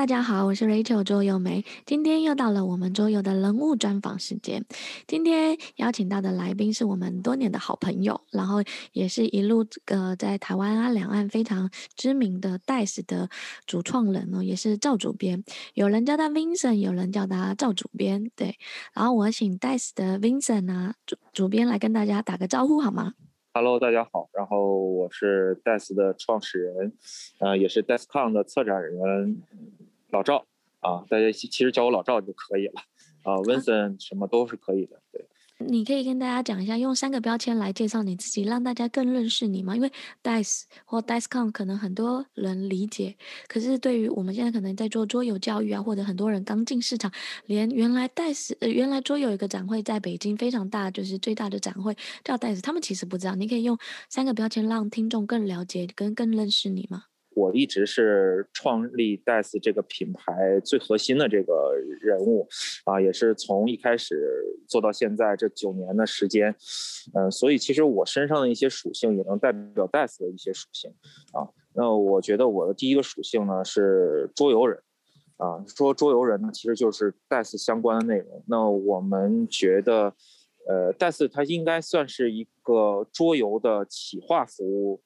[0.00, 1.62] 大家好，我是 Rachel 桌游梅。
[1.84, 4.64] 今天又到了我们周游的人物专访时间。
[5.06, 13.28] 今天邀请到的来宾是我们多年的好朋友，然后也是一路呃在台湾啊两岸非常知名的 Dice 的
[13.66, 15.44] 主创人哦，也是赵主编。
[15.74, 18.30] 有人叫他 Vincent，有人叫他赵主编。
[18.34, 18.56] 对，
[18.94, 23.12] 然后我请 Dice 的 Vincent 啊主主编来跟大家打个招呼好吗
[23.52, 26.94] ？Hello，大家好，然后我是 Dice 的创始人，
[27.40, 29.42] 呃，也是 DiceCon 的策展人
[30.12, 30.46] 老赵
[30.80, 32.82] 啊，大家其实叫我老赵就可以了
[33.22, 35.26] 啊，Vincent 什么都是可以的，对。
[35.62, 39.76] 你可以跟大家讲一下，用三个标签来介绍你自己，让大家更认识你吗？
[39.76, 39.92] 因为
[40.22, 43.14] Dice 或 DiceCon 可能很多人理解，
[43.46, 47.12] 可是对于我们现在可能在做桌游教育啊，或者很多人刚进市场，
[47.44, 53.34] 连原来 Dice 呃原来桌游有一个展会在北京非常大，就是最大的展会叫 Dice，他们其实不知道。
[53.34, 53.76] 你可以用
[54.08, 57.04] 三个标签让听众更了解跟更认识你吗？
[57.34, 62.48] 我一直是创立 Dice 这个品牌最核心的这个人物，
[62.84, 66.50] 啊，也是从一开始做到现在这九年的时间，
[67.14, 70.92] 嗯、呃，所以其实我身上的一些属性也能代表 Dice 的一些属性，
[71.32, 74.82] 啊，那我觉得我的第一个属性呢是桌游人，
[75.36, 78.42] 啊，说桌游人呢其实就是 Dice 相关的内容。
[78.48, 80.12] 那我们觉得，
[80.66, 85.00] 呃，Dice 它应该算是一个桌游的企划服务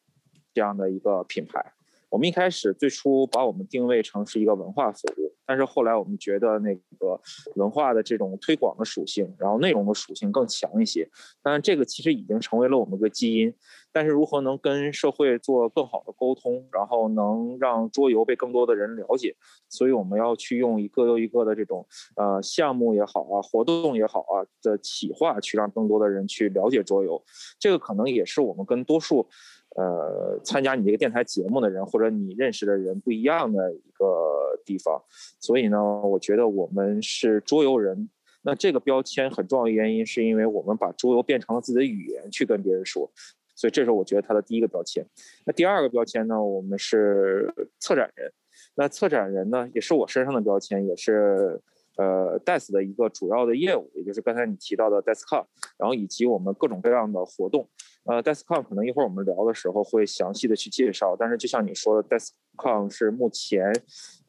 [0.54, 1.73] 这样的一个品牌。
[2.14, 7.20] 我们一开始最初把我们定位成是一个文化服务，但是后来我们觉得那个
[7.56, 11.10] 文化的这种推广的属性，然后内容的属性更强一些。
[11.42, 13.52] 当然，这个其实已经成为了我们的基因。
[13.90, 19.34] 但是如何能跟社会做更好的沟通，然后能让桌游被更多的人了解，
[19.68, 21.84] 所以我们要去用一个又一个的这种
[22.14, 27.20] 呃项目也好啊，活动也好啊的企划，去让更多的人去了解桌游。
[27.58, 29.28] 这个可能也是我们跟多数。
[29.74, 35.02] 呃，参加你这个电台节目的人，或者你认识的人不一样的一个地方，
[35.40, 38.08] 所以呢，我觉得我们是桌游人。
[38.42, 43.10] 那这个标签很重要的原因，是因为我们把桌游变成了自己的语言去跟别人说，
[43.56, 45.04] 所以这是我觉得它的第一个标签。
[45.46, 48.30] 那第二个标签呢，我们是策展人。
[48.76, 51.60] 那策展人呢，也是我身上的标签，也是
[51.96, 55.46] 呃 Dice 的一个主要的业务，也就是刚才你提到的 DiceCon，
[55.78, 57.68] 然后以及我们各种各样的活动。
[58.04, 62.90] 呃 d e s k c o n 可能一会儿我们聊的时候会详细的去介绍，但是就像你说的 d e s k c o n
[62.90, 63.72] 是目前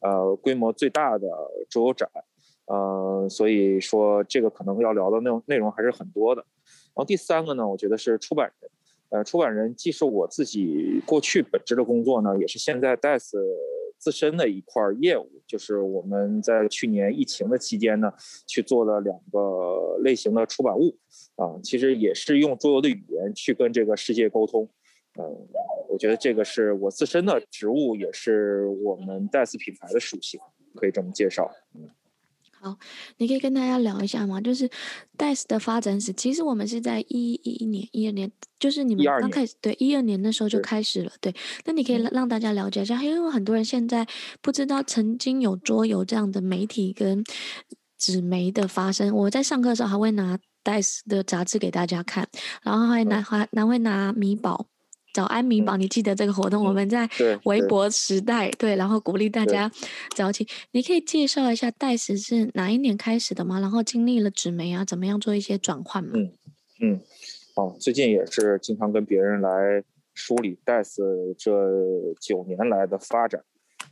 [0.00, 1.26] 呃规模最大的
[1.68, 2.08] 桌游展，
[2.66, 6.44] 呃，所以说这个可能要聊的内容内容还是很多的。
[6.94, 8.70] 然后第三个呢，我觉得是出版人，
[9.10, 13.36] 呃，出版人既是我自己过去本职的工作呢，也是现在 Dice
[14.06, 18.12] 自身的一块业务，就是我们在去年疫情的期间呢，
[18.46, 20.96] 去做了两个类型的出版物，
[21.34, 24.62] 啊，其实也是用桌游的语言去跟这个世界沟通，
[25.18, 25.24] 嗯，
[25.88, 30.38] 我觉得这个是我自身的职务，也是我们戴斯品牌的属性，
[30.76, 31.90] 可以这么介绍，嗯。
[32.66, 32.76] 好，
[33.18, 34.40] 你可以跟大家聊一下吗？
[34.40, 34.68] 就是
[35.16, 38.28] Dice 的发展史，其实我们是在一一一年、一二年，
[38.58, 41.32] 就是你们刚开始对一二年的时候就开始了，对。
[41.64, 44.04] 那你可以让大家了解一下，因为很多人现在
[44.42, 47.22] 不知道曾经有桌游这样的媒体跟
[47.96, 49.14] 纸媒的发生。
[49.14, 52.28] 我在上课的时候还会拿 Dice 的杂志给大家看，
[52.62, 54.66] 然后还拿还还会拿米宝。
[55.16, 56.62] 早安米宝，你记得这个活动？
[56.62, 57.08] 我们在
[57.44, 59.72] 微博时代，对，然后鼓励大家
[60.14, 60.46] 早起。
[60.72, 63.58] 你可以介绍一下 Dice 是哪一年开始的吗？
[63.58, 66.10] 然后经历了纸媒啊，怎么样做一些转换吗？
[66.16, 66.32] 嗯
[66.82, 67.00] 嗯，
[67.54, 69.82] 哦，最近也是经常跟别人来
[70.12, 71.50] 梳理 Dice 这
[72.20, 73.42] 九年来的发展。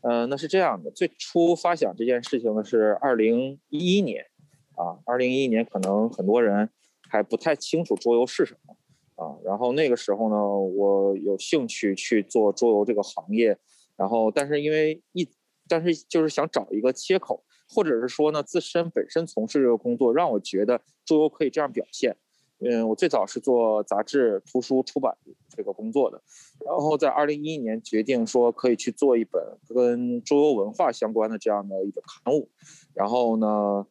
[0.03, 4.27] 嗯、呃，那是这样的，最初发想这件事情呢是二零一一年
[4.75, 6.69] 啊，二零一一年可能很多人
[7.09, 8.77] 还不太清楚桌游是什么。
[9.17, 13.57] 啊，然后那个时候呢，我有兴趣去做桌游这个行业，
[13.97, 15.29] 然后但是因为一，
[15.69, 22.17] 但是就是想找一个切口，或者是说呢，自身本身从事这个工作，让我觉得桌游可以这样表现。
[22.59, 25.17] 嗯，我最早是做杂志、图书出版
[25.49, 26.21] 这个工作的，
[26.65, 32.51] 然后在二零一一年决定说可以去做一本跟桌游文化相关的这样的一个刊物，
[32.95, 33.87] 然后呢，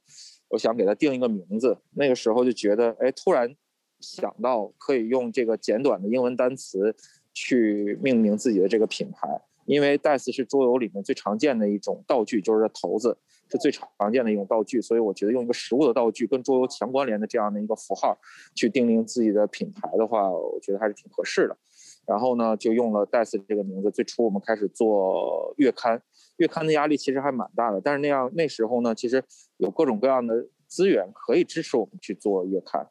[0.50, 3.56] 我想给它定一个名字，那个时候就觉得，哎，突然。
[4.04, 6.94] 想到可以用这个简短的英文单词
[7.34, 13.18] 去命名自己的这个品牌，因为 Dice 是桌游里面最常见的一种道具，就是骰子
[13.50, 18.18] 是最常见的一种道具，所以我觉得用一个实物的道具跟桌游强关联的这样的一个符号
[18.54, 21.58] 去定名自己的品牌的话，我觉得还是挺合适的。
[22.06, 23.90] 然后呢，就用了 Dice 这个名字。
[23.90, 26.02] 最初我们开始做月刊，
[26.38, 29.24] 月刊的压力其实还蛮大的，但是那样那时候呢，其实
[29.56, 32.86] 有各种各样的资源可以支持我们去做月刊。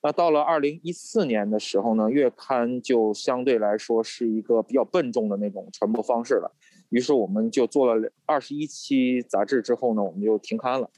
[0.00, 6.52] 那到了二零一四年的时候呢，月刊就相对来说是一个比较笨重的那种传播方式了，
[6.90, 10.88] 于是我们就做了二十一期杂志之后呢，我们就停刊了。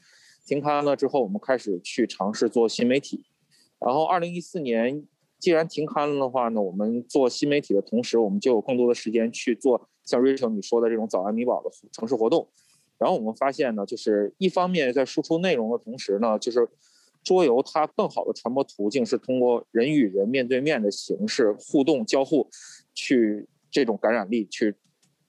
[0.45, 3.25] 停刊了之后，我们开始去尝试做新媒体。
[3.79, 5.03] 然后二零一四年
[5.39, 12.47] 既然停刊了的话呢，我们做新媒体的同时，我们就有更多的时间去做像 Rachel 你说的这种早安米宝的城市活动。
[12.99, 16.67] 然后我们发现呢，就是一方面在输出内容的同时呢，就是
[17.23, 22.49] 桌游它更好的传播途径是通过人与人面对面的形式互动交互，
[22.93, 24.75] 去这种感染力去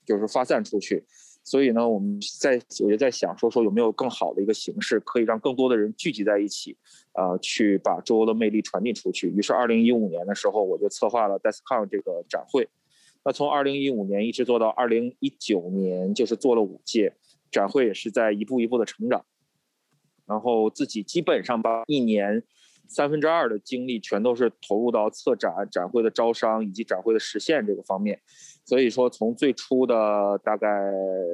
[0.05, 1.05] 就是发散出去。
[1.45, 6.77] 所以呢，我们在我就在想说说有没有更好的一个形式，可以让更多的人聚集在一起，
[7.15, 9.29] 呃，去把桌游的魅力传递出去。
[9.29, 12.69] 于是，二零一五年的时候，我就策划了 DeskCon 这个展会。
[13.25, 17.17] 那从二零一五年一直做到二零一九年，就是做了五届
[17.51, 19.27] 展会，也是在一步一步的成长。
[20.27, 22.43] 然后自己基本上把一年
[22.87, 28.21] 三分之二的精力全都是投入到策展、展会的招商以及展会的实现这个方面。
[28.65, 30.69] 所以说，从最初的大概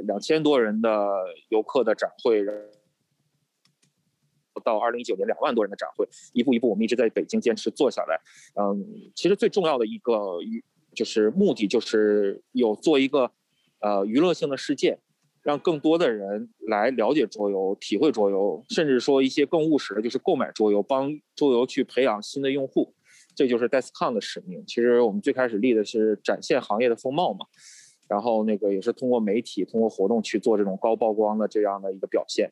[0.06, 1.06] 两千多人的
[1.50, 2.44] 游客的展会，
[4.64, 8.20] 到二零一九年两万多人的展会，一步一步，我们一直在北京坚持做下来。
[8.60, 10.62] 嗯，其实最重要的一个一
[10.94, 13.30] 就是目的，就是有做一个
[13.80, 14.98] 呃娱乐性的事件，
[15.48, 22.92] 让更多的人来了解桌游、体会桌游，甚至说一些更务实的，就是购买桌游，帮桌游去培养新的用户。
[23.34, 24.62] 这就是 DeskCon 的使命。
[24.66, 27.46] 其实我们最开始立的是展现行业的风貌嘛，
[28.06, 32.50] 然后那个也是通过媒体、通过活动去做这种高曝光的这样的一个表现。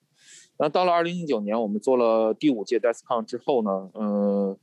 [0.58, 4.56] 那到了二零一九年，我们做了第五届 DeskCon 之后呢，嗯，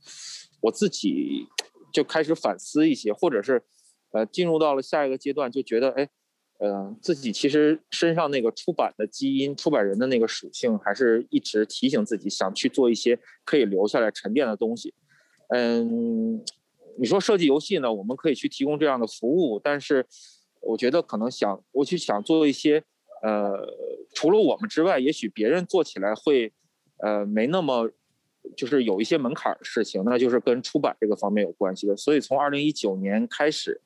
[0.60, 1.46] 我自己
[1.92, 3.62] 就开始反思一些，或者是
[4.10, 6.08] 呃进入到了下一个阶段，就觉得哎，
[6.64, 14.94] 呃，自己其实身上那个出版的基因、出版人的那个属性，还是一直提醒自己想去做一些可以留下来沉淀的东西。
[15.48, 16.42] 嗯，
[16.98, 20.06] 你说设计游戏呢，我们可以去提供这样的服务，但是
[20.62, 22.82] 我觉得可能想我去想做一些，
[23.22, 23.68] 呃，
[24.14, 26.50] 除了我们之外，也许别人做起来会，
[26.96, 27.90] 呃，没那么，
[28.56, 31.96] 就是有一些门槛的事情，那就是跟出版这个方面有关系的。
[31.96, 33.80] 所以从二零一九年开始，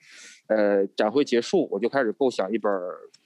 [0.49, 2.72] 呃，展会结束，我就开始构想一本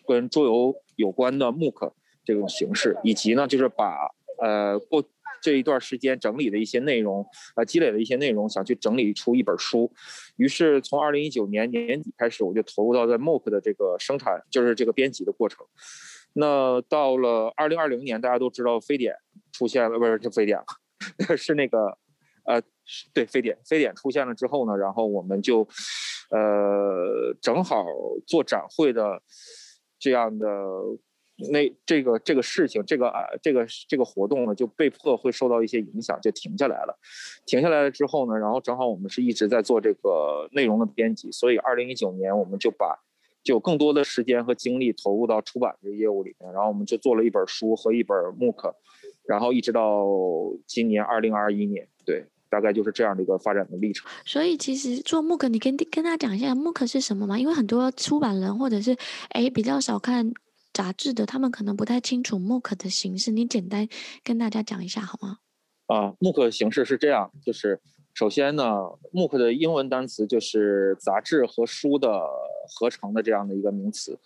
[0.06, 1.93] 跟桌游有关的 MOOC
[2.25, 4.08] 这种形式，以及呢，就是把
[4.40, 5.05] 呃过。
[5.44, 7.26] 这一段时间整理的一些内容，
[7.56, 9.93] 呃，积累的一些内容，想去整理出一本书。
[10.37, 15.67] 于是从二零一九年年底开始，我就投入到在 MOOC 的这个生产，就是这个编辑的过程。
[16.35, 19.17] 那到了二零二零年，大家都知道非典
[19.50, 20.64] 出现了，不是，就非典了，
[21.37, 21.99] 是那个，
[22.44, 22.62] 呃，
[23.12, 25.66] 对，非典，非典出现了之后呢，然后我们就，
[26.31, 27.84] 呃，正好
[28.26, 29.22] 做展会的
[29.99, 30.46] 这样的。
[31.50, 36.96] 那这个这个事情，这个啊，这个这个活动呢，就被迫会受到一些影响，就停下来了。
[37.46, 42.96] 停下来了之后呢，然后正好我们是一直在做这个内容的编辑，所以二零一九年我们就把
[43.43, 48.72] 就更多的时间和精力投入到出版这个业务里面，然后我们就做了一本书和一本 MOOC，
[49.27, 50.05] 然后一直到
[50.67, 54.11] 今年二零二一年，对，大概就是这样的一个发展的历程。
[54.25, 57.39] 所以其实做 MOOC，你跟跟他讲一下 MOOC 是什么吗？
[57.39, 58.97] 因为很多出版人或者是
[59.31, 60.33] 哎比较少看。
[60.75, 63.87] 杂志的，他们可能不太清楚 MOOC 的形式，你简单
[64.25, 65.37] 跟大家讲一下好吗？
[65.85, 67.79] 啊，MOOC 的形式是这样，就是
[68.15, 68.65] 首先呢
[69.13, 72.09] ，MOOC 的英文单词就是杂志和书的
[72.75, 74.19] 合成的这样的一个名词，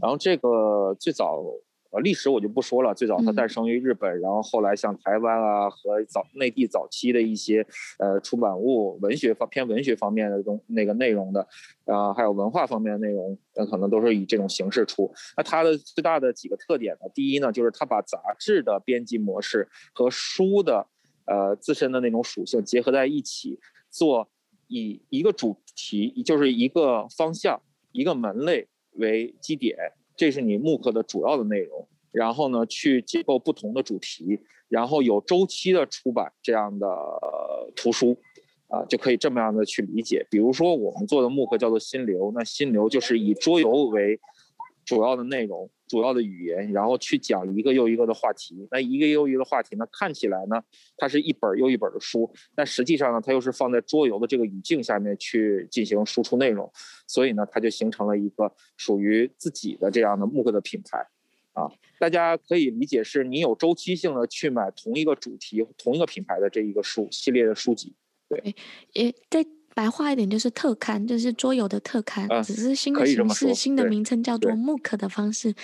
[0.00, 1.44] 然后这个最早。
[1.90, 2.94] 呃，历史我就不说了。
[2.94, 7.66] 最早它诞生于日本，嗯、然后后来像台湾啊和早内地早期的一些
[7.98, 11.40] 呃出版物、文学方偏文学方面的东那个内容的，
[11.86, 15.12] 啊、呃，还有文化方面的内容，那可能都是以这种形式出。
[15.36, 20.86] 那它的最大的几个特点呢，第一呢，就是它把杂志的编辑模式和书的
[21.26, 23.58] 呃自身的那种属性结合在一起，
[23.90, 24.28] 做
[24.68, 29.76] 以一个主题，就是一个方向、一个门类为基点。
[30.20, 36.86] 这是你木刻的主要的内容，然后呢，去结构不同的主题，然后有周期的出版这样的
[37.74, 38.14] 图书，
[38.68, 40.26] 啊，就可以这么样的去理解。
[40.30, 44.20] 比如说我们做的木刻叫做心流，那心流就是以桌游为
[44.84, 45.70] 主要的内容。
[45.90, 48.68] 主要的语言，然后去讲一个又一个的话题。
[48.70, 50.62] 那一个又一个话题呢，看起来呢，
[50.96, 56.70] 它是一本又一本的书，但实际上呢，它又是放在桌游的这个语境下面去进行输出内容，
[57.08, 61.04] 所以呢，它就形成了一个属于自己的这样的木刻的品牌。
[61.54, 61.66] 啊，
[61.98, 67.92] 大家可以理解是你有周期性的去买同一个主题、同一个品牌的这一个书系列的书籍。
[68.28, 68.54] 对，
[68.92, 69.44] 也在。
[69.74, 75.54] 白话一点就是特刊，就是桌游的特刊，呃、只是新的形式、新的名称叫做 MOOC 的方式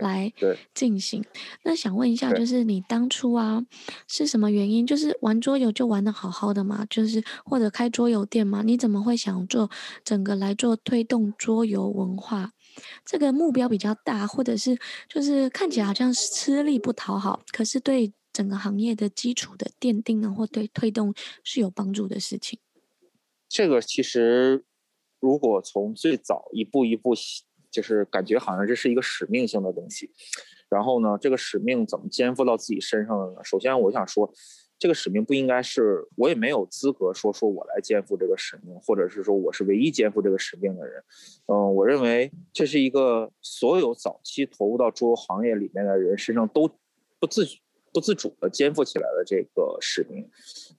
[0.00, 0.32] 来
[0.74, 1.24] 进行。
[1.62, 3.64] 那想问一下，就是你当初啊
[4.06, 4.86] 是什么原因？
[4.86, 6.86] 就是玩桌游就玩得好好的嘛？
[6.90, 8.62] 就是或者开桌游店嘛？
[8.62, 9.70] 你怎么会想做
[10.04, 12.52] 整个来做推动桌游文化
[13.04, 14.78] 这个目标比较大，或者是
[15.08, 22.58] 就是看起来好像是吃力不讨好，可是对整个行业的基础的奠定啊，或对推动是有帮助的事情？
[23.54, 24.64] 这个其实
[25.20, 27.14] 如果从最早一步一步，
[27.70, 30.10] 就是感觉好像这是一个使命性的东西，
[30.68, 33.44] 然后呢，这个使命怎么肩负到自己身上的呢？
[33.44, 34.34] 首先，我想说。
[34.76, 41.02] 这个使命不应该是我也没有资格说说我来肩负这个使命，或者是说我是唯一肩负这个使命的人。
[41.46, 46.68] 嗯，我认为这是一个所有早期投入到桌游行业里面的人身上都
[47.20, 47.46] 不自
[47.94, 50.28] 不自主的肩负起来的这个使命。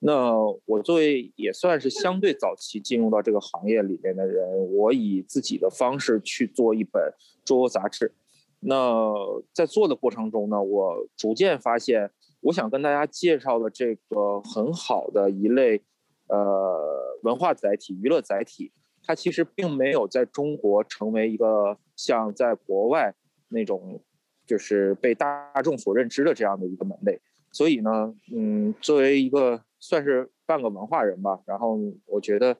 [0.02, 4.46] 那我作为也算是相对早期进入到这个行业里面的人，
[4.76, 7.02] 我以自己的方式去做一本
[7.44, 8.14] 桌游杂志。
[8.60, 9.12] 那
[9.54, 12.12] 在做的过程中呢，我逐渐发现。
[12.42, 15.82] 我想跟大家介绍的这个很好的一类，
[16.28, 23.16] 呃，文化载体、娱乐载体，它其实并没有在中国成为一个像在国外
[23.48, 24.00] 那种，
[24.46, 27.20] 就是被大众所认知的这样的一个门类。
[27.52, 32.58] 所以呢，嗯，作为一个算是半个文化人吧，然后我觉得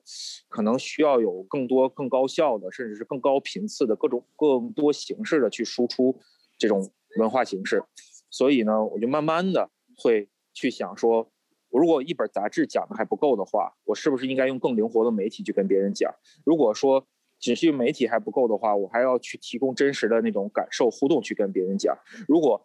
[0.48, 6.18] 可能需要有更多、更高效的，甚至是更高频次的各种更多形式的去输出
[6.58, 7.82] 这种文化形式。
[8.30, 9.70] 所以呢，我就慢慢的。
[9.98, 11.26] 会去想说，
[11.70, 16.14] 如果一本杂志讲的还不够的话，我是不是应该用更灵活的媒体去跟别人讲？
[16.44, 17.06] 如果说
[17.38, 21.96] 只是媒体还不够的话，我还要去提供真实的那种感受互动去跟别人讲。
[22.28, 22.64] 如果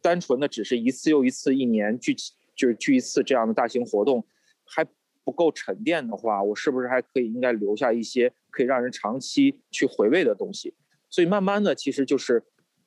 [0.00, 2.14] 单纯的只是一次又一次一年聚
[2.54, 4.24] 就是聚一次这样的大型活动
[4.64, 4.84] 还
[5.24, 10.74] 不够沉淀的话，我是不是还可以应该留下一些可以让人长期去回味的东西？
[11.08, 12.42] 所以慢慢的，其实就是。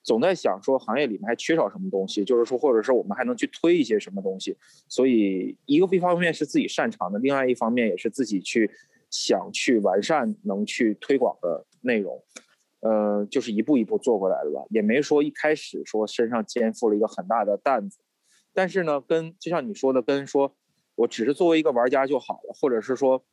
[0.08, 4.56] 总在想说行业里面还缺少什么东西，就是说，或者是我们还能去推一些什么东西。
[4.88, 8.70] 所以一个一方面是自己擅长的，另外一方面也是自己去
[9.10, 12.24] 想去完善、能去推广的内容。
[12.82, 18.00] 呃，就是一步一步做过来的吧，也没说一开始说身上肩负了一个很大的担子。
[18.54, 20.56] 但是呢，跟就像你说的，跟说
[20.96, 23.24] 我只是作为一个玩家就好了，或者是说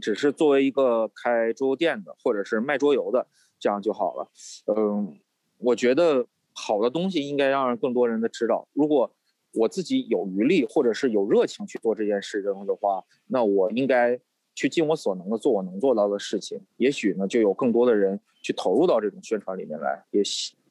[0.00, 3.26] 只是作为一个开桌游店的，或者是卖桌游的，
[3.58, 4.30] 这样就好了。
[4.66, 5.18] 嗯。
[5.58, 8.68] 我觉得好的东西应该让更多人的知道。
[8.74, 9.10] 如果
[9.52, 14.20] 我自己有余力或者是有热情去做这件事情的话，那我应该
[14.54, 16.60] 去尽我所能的做我能做到的事情。
[16.76, 20.04] 也许呢，就有更多的人去投入到这种宣传里面来。
[20.10, 20.22] 也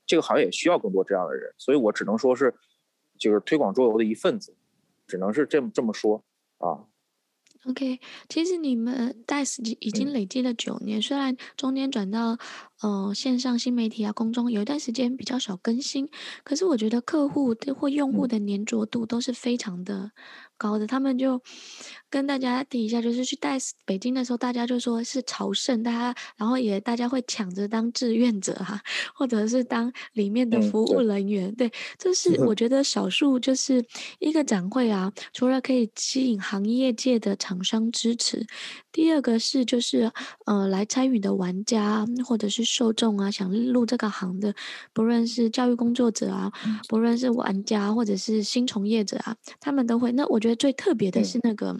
[0.05, 1.53] 这个行业也需要更多这样的人。
[1.57, 2.53] 所以我只能说是，
[3.17, 4.55] 就是推广桌游的一份子，
[5.05, 6.23] 只能是这么这么说
[6.57, 6.85] 啊。
[7.65, 12.37] OK，其实你们 DICE 已经累积了九年，虽然中间转到。
[12.81, 16.09] 呃，线上新媒体啊，公众有一段时间比较少更新，
[16.43, 20.11] 可是我觉得客户的或用户的粘着度都是非常的
[20.63, 20.87] 高的。
[20.87, 21.41] 他们就
[22.09, 28.81] 跟大家提一下，就是去 DICE 北京的时候，大家就说是朝圣，大家然后也大家会抢着当志愿者哈、啊，
[29.13, 31.49] 或者是当里面的服务人员。
[31.49, 33.83] 嗯、对，对，这是我觉得少数，就是
[34.19, 38.45] 一个展会啊，除了可以吸引行业界的厂商支持，
[38.93, 40.09] 第二个是就是
[40.45, 42.63] 呃来参与的玩家或者是。
[42.63, 44.55] 受众啊，想入这个行的，
[44.93, 46.51] 不论是教育工作者啊，
[46.87, 50.11] 不论是玩家或者是新从业者啊，他们都会。
[50.13, 51.77] 那我觉得最特别的是那个。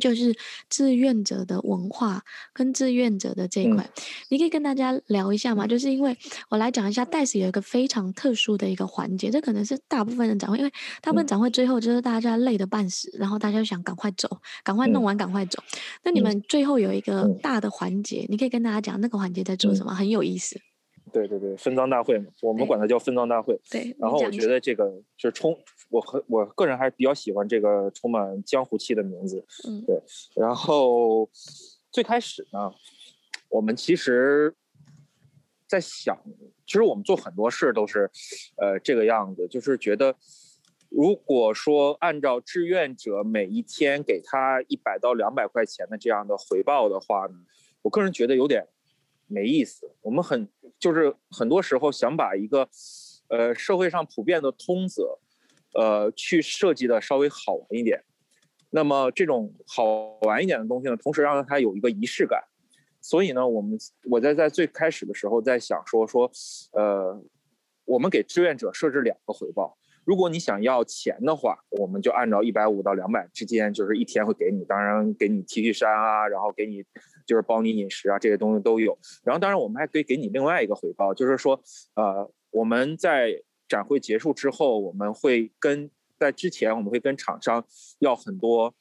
[0.00, 0.34] 就是
[0.68, 2.22] 志愿者的文化
[2.52, 5.66] 跟志愿者的这一块，嗯，你可以跟大家聊一下吗？
[5.66, 6.16] 就是因为
[6.48, 10.70] 我来讲一下，DICE 有一个非常特殊的一个环节，这可能是大部分的展会，因为
[11.00, 14.28] 大部分展会最后就是大家累得半死，然后大家就想赶快走，
[14.62, 15.62] 赶快弄完，赶快走。
[16.02, 20.60] 那你们最后有一个大的环节，你可以跟大家讲那个环节在做什么，很有意思。
[21.12, 23.56] 对对对，分赃大会嘛，我们管它叫分赃大会。
[23.70, 25.56] 对，然后我觉得这个就是充，
[25.94, 29.46] 我和我个人还是比较喜欢这个充满江湖气的名字。
[29.68, 30.02] 嗯，对。
[30.34, 31.30] 然后
[31.92, 32.72] 最开始呢，
[33.48, 34.56] 我们其实，
[35.68, 36.18] 在想，
[36.66, 38.10] 其实我们做很多事都是，
[38.56, 40.16] 呃，这个样子，就是觉得，
[40.88, 47.36] 如果说按照志愿者每一天给他一百到两百块钱的这样的回报的话呢，
[47.82, 48.66] 我个人觉得有点。
[49.26, 50.46] 没意思，我们很
[50.78, 52.68] 就是很多时候想把一个，
[53.28, 55.18] 呃，社会上普遍的通则，
[55.74, 58.02] 呃，去设计的稍微好玩一点。
[58.70, 59.84] 那么这种好
[60.22, 62.42] 玩一点的东西呢，同时让它有一个仪式感。
[63.00, 63.78] 所以呢，我们
[64.10, 66.30] 我在在最开始的时候在想说说，
[66.72, 67.22] 呃，
[67.84, 69.76] 我们给志愿者设置两个回报。
[70.04, 76.84] 如果你想要钱的话，我们就按照一百五到两百之间，就是一天会给你，当然给你 T 恤衫啊，然后给你。
[77.26, 78.98] 就是包你饮食啊，这些东西都有。
[79.24, 81.58] 然后，当然我们还可以给你另外一个回报，就是说，
[81.94, 83.30] 呃，我们在
[83.68, 87.64] 展会结束之后，我们会跟在之前我们会跟厂商
[87.98, 88.74] 要很多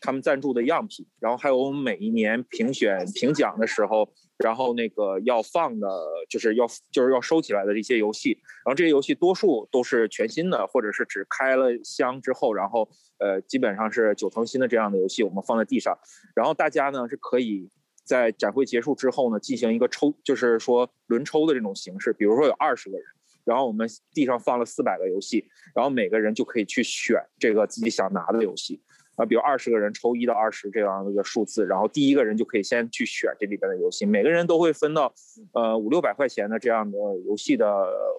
[0.00, 5.88] 他们赞助的样品，然后还有我们每一年评选评奖的时候，然后那个要放的，
[6.28, 8.32] 就是要就是要收起来的一些游戏，
[8.64, 15.96] 然后这些游戏多数都是全新的，或者是只开了箱之后，然后呃基本上是九成新的这样的游戏，我们放在地上，
[16.34, 17.70] 然后大家呢是可以
[18.04, 23.06] 在展会结束之后呢进行一个抽，就是说轮抽的这种形式，比如说有二十个人。
[23.44, 25.44] 然后我们地上放了四百个游戏，
[25.74, 28.80] 然后每个人就可以去选这个自己想拿的游戏，
[29.16, 35.12] 啊，比如二十个人抽一到二十这样的一个数字，然后第一个人就可以先去选这里边的游戏，每个人都会分到，
[35.52, 37.66] 呃五六百块钱的这样的游戏的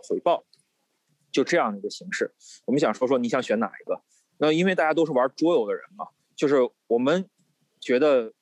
[0.10, 0.44] 回报，
[1.32, 2.32] 就这样的一个形式。
[2.66, 4.02] 我们想说说你想选哪一个？
[4.38, 7.26] 那因为大家都是玩桌游的人嘛，就是我们
[7.80, 8.34] 觉得。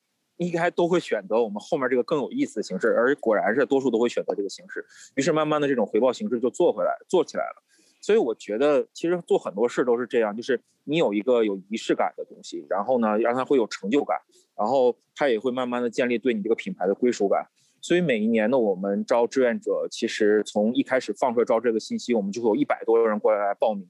[0.42, 4.84] 应该都会选择我们后面这个更有意思的形式，而果然是多数都会选择这个形式。
[5.14, 7.62] 于是慢慢的这种回报形式就做回来，做起来了。
[8.00, 14.18] 所以我觉得其实做很多事都是这样，就是你有一个有仪式感的东西，然后呢让它会有成就感，
[14.56, 17.46] 然后它也会慢慢的建立对你这个品牌的归属感。
[17.80, 23.86] 所以每一年呢，我们招志愿者，其实从一开始放出来招这个信息，我们就会有一百多人过来来报名。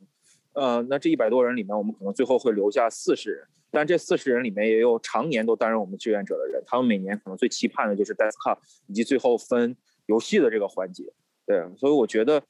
[0.54, 3.46] 呃，那这一百多人里面，我们可能最后会留下四十人。
[3.74, 11.10] 但这四十人里面也有常年都担任我们志愿者的人，他们每年可能最期盼的就是 DICECON 以及最后分游戏的这个环节。
[11.46, 12.42] 对，所以我觉得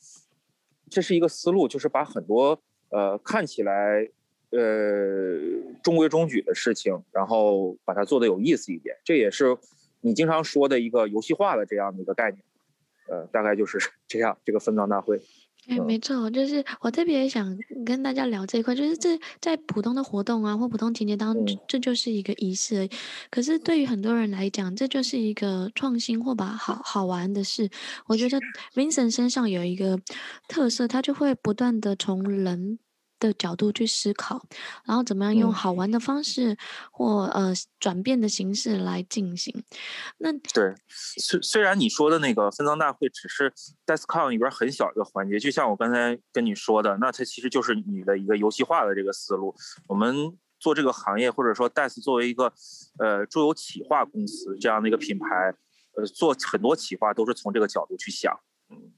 [0.90, 4.10] 这是一个思路，就是把很多呃看起来
[4.50, 4.58] 呃
[5.80, 8.96] 中规中矩的事情，然后把它做得有意思一点。
[9.04, 9.56] 这也是
[10.00, 12.42] 你经常说的一个游戏化的这样的一个概念。
[13.08, 13.78] 呃，大概就是
[14.08, 15.20] 这样，这个分赃大会。
[15.68, 22.90] 哎，没错，就是我特别想跟大家聊这一块，就是这在普通的活动啊或普通情节当中，这就是一个仪式而已。
[23.30, 27.70] 可是对于很多人来讲，这就是一个创新或把好好玩的事。
[28.06, 28.40] 我觉得
[28.74, 29.96] Vincent 身上有一个
[30.48, 32.80] 特色，他就会不断的从人
[33.22, 34.44] 的角度去思考，
[34.84, 36.56] 然后怎么样用好玩的方式
[36.90, 39.62] 或呃转变的形式来进行。
[40.18, 43.52] 那对，虽虽然你说的那个分赃大会只是
[43.86, 49.54] DESCON 里边很小一个环节，就像我刚才跟你说的，那它其实就是你的一个游戏化的这个思路。
[49.86, 52.52] 我们做这个行业，或者说 DES 作为一个
[52.98, 55.26] 呃桌游企划公司这样的一个品牌，
[55.96, 58.36] 呃做很多企划都是从这个角度去想，
[58.68, 58.92] 嗯。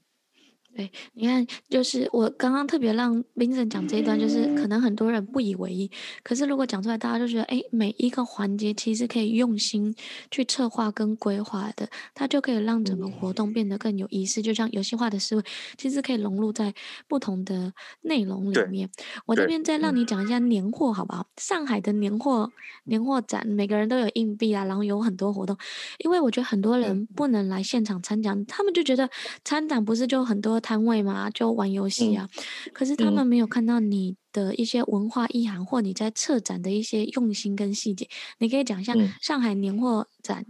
[0.75, 5.89] 对，你看，就是我刚刚特别让 Vincent 讲这一段，就是可能很多人不以为意，
[6.21, 9.95] 可是如果讲出来，大家就觉得，哎，每一个环节其实可以用心
[10.29, 14.41] 去策划跟规划的，它就可以让整个活动变得更有意思。
[14.41, 15.43] 就像游戏化的思维，
[15.77, 16.73] 其实可以融入在
[17.07, 18.89] 不同的内容里面。
[19.27, 21.25] 我这边再让你讲一下年货，好不好？
[21.37, 22.51] 上海的年货
[22.83, 25.57] 年货展，每个人都有硬币啊，然后有很多活动。
[25.99, 29.09] 因为我觉得很多人不能来现场参展，他们就觉得
[29.45, 30.61] 参展不是就很多。
[30.65, 38.09] 摊位嘛，就玩游戏啊，嗯，可是他们没有看到你的一些文化意涵，或你在策展的一些用心跟细节。
[38.39, 40.43] 你可以讲一下上海年货展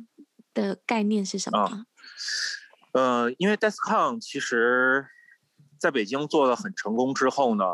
[0.54, 1.86] 的概念是什么？
[2.94, 5.06] 嗯，呃，因为 DeskCon 其实
[5.78, 7.66] 在北京做的很成功之后呢。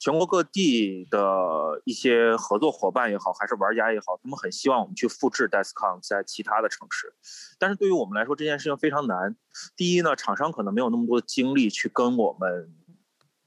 [0.00, 7.12] 全国各地的一些合作伙伴也好，还是玩家也好，他们很希望我们去复制 DICECON 在其他的城市。
[7.58, 9.34] 但是对于我们来说，这件事情非常难。
[9.76, 12.72] 第一呢，厂商可能没有那么多精力去跟我们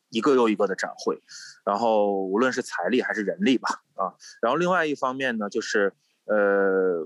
[0.09, 1.21] 一个又一个的展会，
[1.63, 5.93] 然后无论是财力还是人力吧，啊，然后另外一方面呢，就是
[6.25, 7.05] 呃，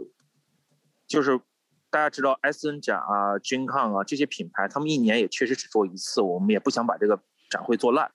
[1.05, 1.39] 就是
[1.91, 7.19] 大家知道 SN 展啊、GenCon 啊这些品牌，他们一年也确实只做一次，我们也不想把这个。
[7.55, 8.11] 展会做烂，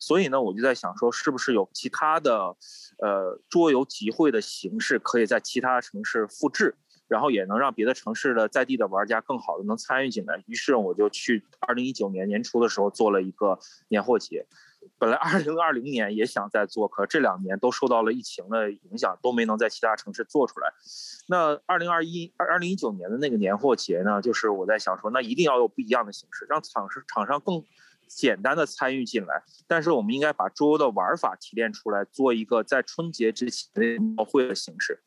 [0.00, 2.56] 所以呢，我就在想说，是不是有其他的，
[2.98, 6.74] 呃，桌游集会的形式，可以在其他城市复制，
[7.06, 10.42] 然后也能让别的城市的在地的玩家更好的能参与进来。
[10.48, 14.44] 于是我就去二零一九年年初的时候做了一个年货节，
[14.98, 20.72] 本来二零二零年也想再做，可这两年都受到了疫情的影响，都没能在其他城市做出来。
[21.28, 27.64] 那二零二一二二零一九年的那个年货节呢，就是我在想说，那一定要有不一样的形式，让厂商厂商更。
[28.10, 35.00] 简单的参与进来，但是我们应该把桌游的玩法提炼出来，做一个在春节之前的年会的形式。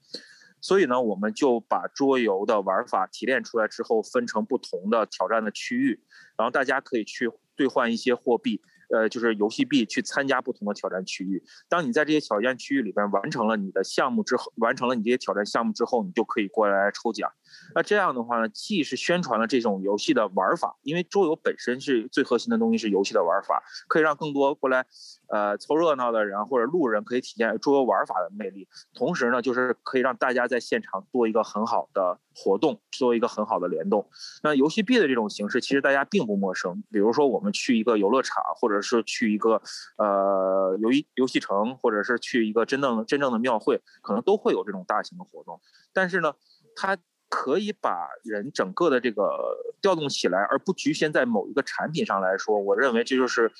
[0.61, 6.01] 所以呢，我们就把桌游的玩法提炼出来之后，分成不同的挑战的区域，
[6.37, 8.61] 然后大家可以去兑换一些货币。
[8.89, 11.43] 呃，就是游戏币去参加不同的挑战区域。
[11.67, 17.27] 当你在这些挑战区域里边完成了你的项目之后，完成了你这些挑战项目之后，你就可以过来抽奖。
[17.75, 24.85] 那这样的话呢，既是宣传了这种游戏的玩法，因为桌游本身是最核心的东西是游戏的玩法，可以让更多过来，
[25.27, 34.09] 呃凑热闹的人或者路人可以体验桌游玩法的魅力，同时呢，就是可以让大家在现场做一个很好的活动，做一个很好的联动。
[34.41, 39.61] 那游戏币的这种形式其实大家并不陌生，比如说我们去一个游乐场，或者是去一个
[39.97, 45.59] 呃游戏游戏城，或者是去一个真正真正的庙会，可能都会有这种大型的活动。
[45.93, 46.33] 但是呢，
[46.75, 46.97] 它
[47.33, 53.51] 可以把人整个的这个调动起来，而不局限在某一个产品上来说，我认为这就是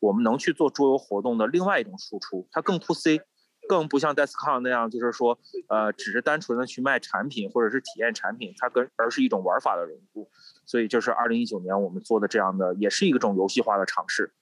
[0.00, 2.48] 我们能去做桌游活动的另外一种输出。
[2.50, 3.20] 它更 to C，
[3.68, 5.38] 更不像 deskcon 那样，就是说，
[5.68, 10.28] 呃，只是单纯的去卖产品或者是体验产品，它跟而是一种玩法的融入。
[10.66, 14.32] 所以就是二零一九年我们做的这样的，也是一种游戏化的尝试。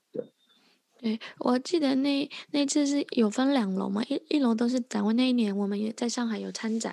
[1.01, 5.15] 对，我记得那那次是有分两楼嘛，一一楼都是展位。
[5.15, 6.93] 那一年我们也在上海有参展，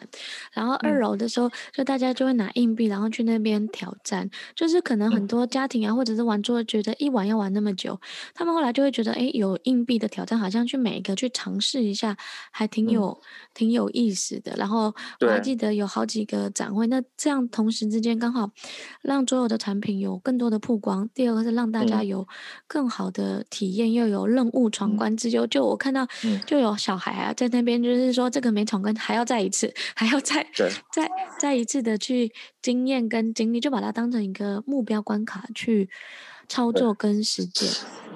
[0.53, 4.29] 然后二楼的时候，就大家就会拿硬币，然后去那边挑战。
[4.55, 7.99] 就是可能很多家庭啊，或者是玩桌，觉得一玩要玩那么久，
[8.35, 12.15] 他们后来就会觉得，哎，有硬币的挑战，好像去每一个去尝试一下，
[12.51, 13.19] 还挺有
[13.55, 14.53] 挺有意思的。
[14.55, 18.51] 然后我还记得有好几个展会，那这样同时之间刚好
[19.01, 21.09] 让桌游的产品有更多的曝光。
[21.15, 22.27] 第二个是让大家有
[22.67, 23.94] 更好的体验。
[23.95, 26.07] 又有任务闯关之忧，就我看到，
[26.45, 30.45] 就有小孩啊在那边，就是说这个没闯关，还要再一次，还要再
[30.93, 32.31] 再再一次的去
[32.61, 35.89] 经验跟经历，就把它当成一个目标关卡去
[36.47, 37.67] 操作跟实践。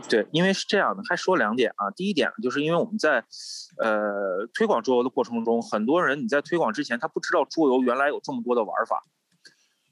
[0.07, 1.89] 对，因为是这样的，还说两点啊。
[1.95, 3.23] 第一点就是因为我们在
[3.77, 9.03] 呃推广桌游的过程中，很多人你在推广之前，他不知道桌游原来有这么多的玩法，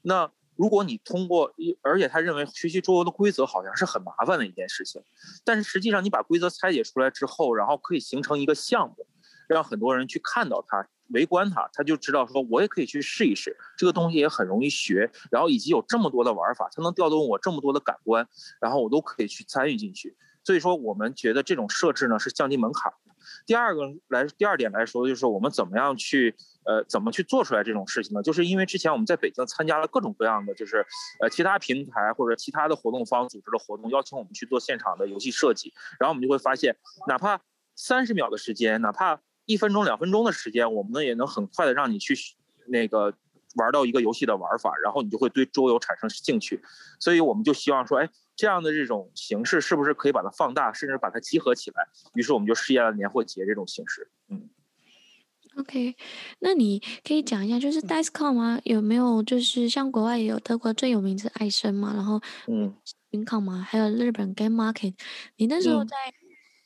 [0.02, 0.30] 那。
[0.58, 5.00] 如果你通过，而且他认为学习桌游的规则好像是很麻烦的一件事情，
[5.44, 9.06] 但是实际上你把规则拆解出来之后，然后可以形成一个项目，
[9.48, 18.28] 让很多人去看到它、围观它，他就知道说，我也可以去试一试，这个东西也很容易学，然后以及有这么多的玩法，它能调动我这么多的感官，
[18.60, 20.16] 然后我都可以去参与进去。
[20.48, 22.90] 所以说，我们觉得这种设置呢是降低门槛。
[23.44, 26.34] 第二个来，第二点来说，就是我们怎么样去。
[26.64, 28.22] 呃，怎么去做出来这种事情呢？
[28.22, 30.84] 就是因为之前我们在北京参加了各种各样的，就是
[31.18, 37.40] 呃其他平台或者其他的活动方组织的活动，邀请我们去做现场的游戏设计，然后我们就会发现，哪怕
[37.74, 42.14] 三十秒的时间，哪怕一分钟、两分钟的时间，我们呢也能很快的让你去
[42.66, 43.14] 那个
[43.54, 46.62] 玩到一个游戏的玩法，然后你就会对桌游产生兴趣。
[47.00, 51.88] 所以我们就希望说，哎，这样的这种形式是不是可以把它放大，甚至把它集合起来？
[52.14, 54.48] 于是我们就试验了年货节这种形式，嗯。
[55.56, 55.96] OK，
[56.38, 58.60] 那你可以讲一下，就是 DICE-CON 啊？
[58.62, 62.72] 有没有就是像国外也有德国最有名是艾森嘛，然后嗯
[63.10, 64.94] ，WinCon 嘛，还有日本 Game Market。
[65.34, 65.96] 你那时候在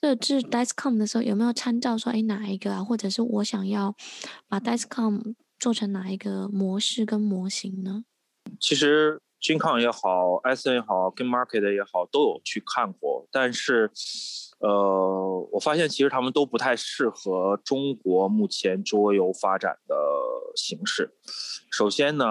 [0.03, 2.85] 设置 DICE-CON 的时候，有没有参照说，哎，哪一个啊？
[2.85, 3.97] 或者是我想要
[4.47, 8.05] 把 DICE-CON 做成哪一个模式跟模型呢？
[8.61, 13.91] 其实 WinCon 也好，艾森也好，Game Market 也好，都有去看过，但是。
[14.65, 19.97] 呃，我发现其实他们都不太适合中国目前桌游发展的
[20.55, 21.17] 形式。
[21.69, 22.25] 首先呢，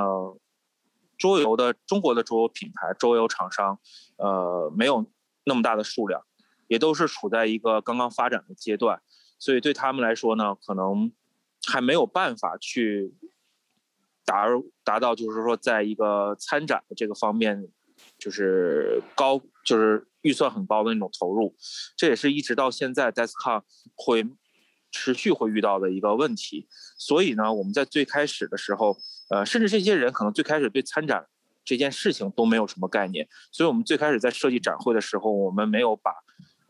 [1.18, 3.78] 桌游的中国的桌游品牌、桌游厂商，
[4.16, 5.06] 呃，没有
[5.44, 6.24] 那么大的数量，
[6.70, 9.02] 也都是处在一个刚刚发展的阶段，
[9.38, 11.12] 所以对他们来说呢，可能
[11.68, 13.14] 还没有办法去
[14.26, 14.46] 达
[14.84, 17.68] 达到，就是说，在一个参展的这个方面，
[18.18, 20.08] 就是高，就是。
[20.24, 21.56] 预算很高的那种投入，
[21.98, 23.64] 这也是一直到现在 DICE-CON
[23.96, 24.24] 会
[24.92, 26.68] 持续会遇到的一个问题。
[26.96, 28.96] 所以呢，我们在最开始的时候，
[29.32, 31.26] 呃，甚至这些人可能最开始对参展
[31.66, 33.28] 这件事情都没有什么概念。
[33.52, 36.12] 所以我们最开始在设计展会的时候，我们没有把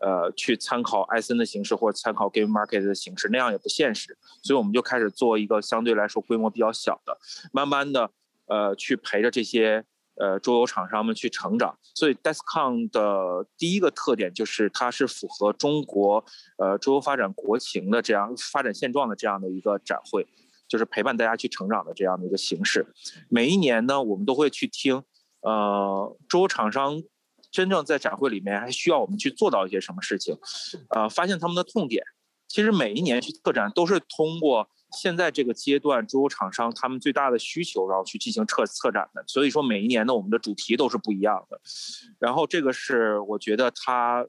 [0.02, 4.18] 呃去参考艾森的形式或者参考 Game Market 的形式，那样也不现实。
[4.44, 7.18] 所以我们就开始做一个相对来说规模比较小的，
[7.54, 8.12] 慢慢的
[8.48, 9.86] 呃去陪着这些。
[10.16, 16.24] 呃，桌游厂商们去成长，所以 DICE-CON 的第一个特点就是它是符合中国
[16.58, 20.28] 呃桌游发展国情的这样发展现状的这样的一个展会，
[20.68, 22.86] 就是陪伴大家去成长的这样的一个形式。
[23.30, 25.02] 每一年呢，我们都会去听，
[25.42, 27.02] 呃，桌游厂商
[27.52, 30.38] 真正在展会里面还需要我们去做到一些什么事情，
[30.90, 32.04] 呃，发现他们的痛点。
[32.48, 34.70] 其实每一年去策展都是通过。
[34.94, 39.24] 现在这个阶段，桌游厂商他们最大的需求，然后去进行策策展的。
[39.26, 41.62] 所以说，每一年呢，我们的主题都是不一样的。
[42.20, 44.28] 然后这个是我觉得他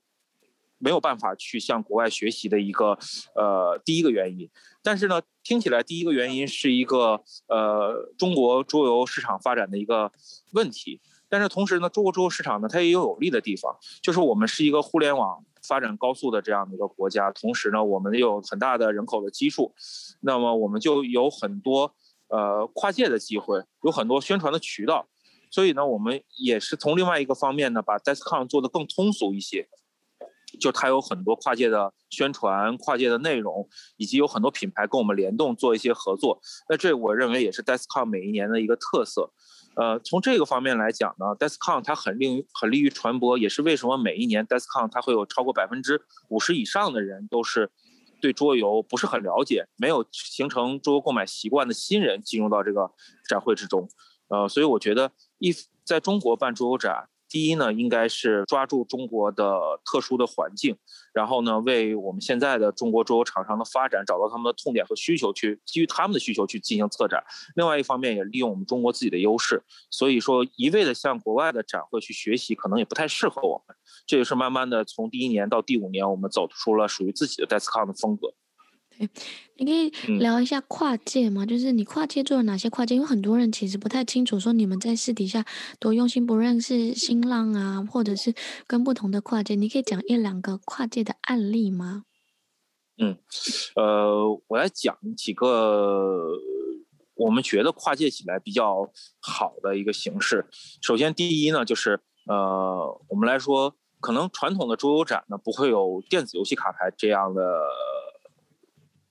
[0.79, 2.97] 没有办法去向国外学习的一个
[3.35, 4.49] 呃第一个原因。
[4.85, 10.13] 但是呢，听起来第一个原因是一个呃中国桌游市场发展的一个
[10.53, 11.01] 问题。
[11.33, 15.43] 但是同时呢，中国桌游市场呢，它也有有利的地方，就是我们是一个互联网。
[15.65, 19.73] 发展高速的这样的一个国家，同时呢，我们有很大的人口的基数，
[20.21, 21.95] 那么我们就有很多
[22.27, 25.07] 呃跨界的机会，有很多宣传的渠道，
[25.53, 29.69] 所以呢，我们也是从另外一个方面呢，把 DICE-CON 做得更通俗一些，
[30.59, 36.41] 就它有很多跨界的宣传、跨界的内容，以及有很多品牌跟我们联动做一些合作。
[36.69, 39.31] 那这我认为也是 DESCON 每一年的一个特色。
[39.75, 47.71] 呃，从这个方面来讲呢，DESCON 它很利很利于传播，也是为什么每一年 DESCON 它会有超过百分之五十以上的人都是
[48.21, 52.91] 对桌游不是很了解、没有形成桌游购买习惯的新人进入到这个
[53.29, 53.89] 展会之中。
[54.29, 55.55] 呃，所以我觉得一
[55.85, 57.09] 在中国办桌游展。
[57.33, 60.77] 第一呢，应该是抓住中国的特殊的环境，
[61.15, 67.25] 然后呢，为我们现在的中国桌游厂商的发展找到他们的痛点和需求，去基于他们的需求去进行策展。
[67.57, 69.63] 另外一方面，也利用我们中国自己的优势。
[69.91, 73.75] 所以说，一味的向国外的展会去学习，可能也不太适合我们。
[74.07, 78.35] 这也是慢慢的从第一年到第五年，我们走出了属于自己的 DESCON 的风格。
[78.99, 79.09] 对，
[79.57, 81.45] 你可以聊一下跨界吗？
[81.45, 82.95] 嗯、就是你跨界做了哪些跨界？
[82.95, 85.45] 因为很多人其实不太清楚，说你们在私底下
[85.79, 88.35] 多用心，不认识新浪啊，或者是
[88.67, 92.05] 跟不同的跨界，你可以讲一两个跨界的案例吗？
[92.99, 93.17] 嗯，
[93.77, 96.29] 呃，我来讲几个
[97.15, 100.47] 我们觉得跨界起来比较好的一个形式。
[100.83, 107.43] 首先，第一呢，就是呃，我们来说，可能传统的桌游展呢，不会有电子游戏卡牌这样的。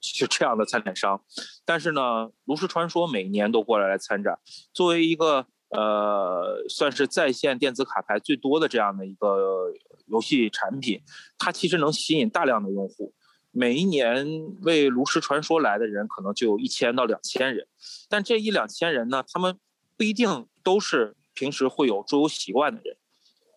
[0.02, 1.24] 就这样的参展商，
[1.64, 4.40] 但是呢，炉石传说每年都过来来参展。
[4.74, 9.72] 作为一个呃，算是在线电子卡牌最多的这样的一个
[10.08, 11.02] 游戏产品，
[11.38, 13.14] 它其实能吸引大量的用户。
[13.52, 14.26] 每一年
[14.64, 17.68] 为炉石传说来的人可能就有一千到两千人，
[18.10, 19.60] 但这一两千人呢，他们
[19.98, 22.98] 不一定都是平时会有桌游习惯的人。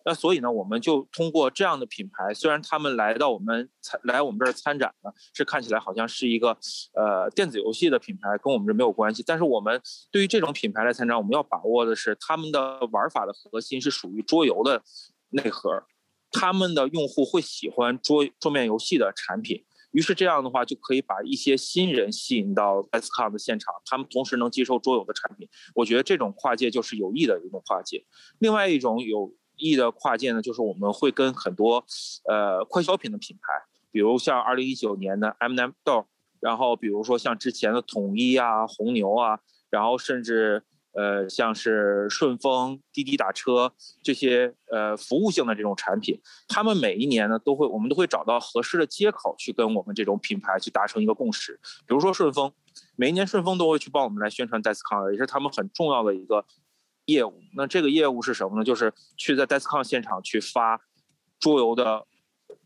[0.07, 6.55] 那所以呢，我们就通过这样的品牌，虽然他们来到我们参来我们这儿参展呢，是看起来好像是一个
[6.93, 9.23] 呃电子游戏的品牌，跟我们这没有关系。
[9.25, 14.83] 但是我们对于这种品牌来参展，我们要把握的是他们的玩法的核心是属于桌游的
[15.31, 15.83] 内核，
[16.29, 19.65] 他们的用户会喜欢桌桌面游戏的产品。
[19.89, 25.49] 于是这样的话，就可以把一些新人吸引到 SCON 的现场，他们同时能接受桌游的产品。
[25.73, 28.05] 我觉得这种跨界就是有益的一种跨界。
[28.37, 29.33] 另外一种有。
[29.57, 31.83] 意的跨界呢，就是我们会跟很多，
[32.27, 33.53] 呃，快消品的品牌，
[33.91, 36.05] 比如像二零一九年的 M&M 豆，
[36.39, 39.39] 然后比如说像之前的统一啊、红牛啊，
[39.69, 40.63] 然后甚至
[40.93, 51.59] 呃像是顺丰、滴滴打车这些呃服务性的这种产品，他们每一年呢都会，我们都会找到合适的接口去跟我们这种品牌去达成一个共识。
[51.87, 52.51] 比如说顺丰，
[52.95, 56.45] 每一年顺丰都会去帮我们来宣传 DESCON，也是他们很重要的一个。
[57.05, 58.63] 业务，那这个业务是什么呢？
[58.63, 60.81] 就是去在 DESCON 现场去发
[61.39, 62.05] 桌游的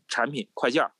[0.08, 0.92] 产品快件儿，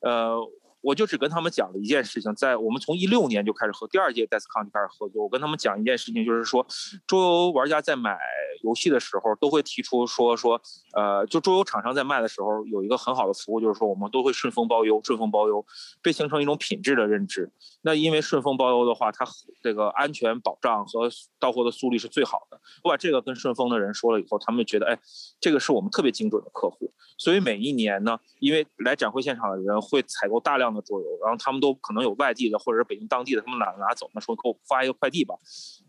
[0.00, 0.40] 呃。
[0.80, 5.22] 我就只跟他们讲了一件事情，在我们从一六年就开始和第二届 DESCON 就开始合作。
[5.22, 6.66] 我跟他们讲一件事情，就是说，
[7.06, 8.18] 桌游玩家在买
[8.62, 10.60] 游戏的时候，都会提出说说，
[10.94, 15.64] 呃，就桌游厂商在卖的时候，有一个很好的服务，就是说我们都会顺丰包邮，顺丰包邮，
[16.02, 17.50] 被形成一种品质的认知。
[17.82, 19.26] 那因为顺丰包邮的话，它
[19.62, 22.60] 这个安全保障和到货的速率是最好的。
[22.84, 24.98] 我把这个跟顺丰的人说了以后，他们觉得，哎，
[25.40, 26.90] 这个是我们特别精准的客户。
[27.18, 35.34] 所以每一年呢，因为来展会现场的人会采购大量的桌游，然后他们都可能有外地的或者是北京当地的，他们懒得拿走，那说给我发一个快递吧。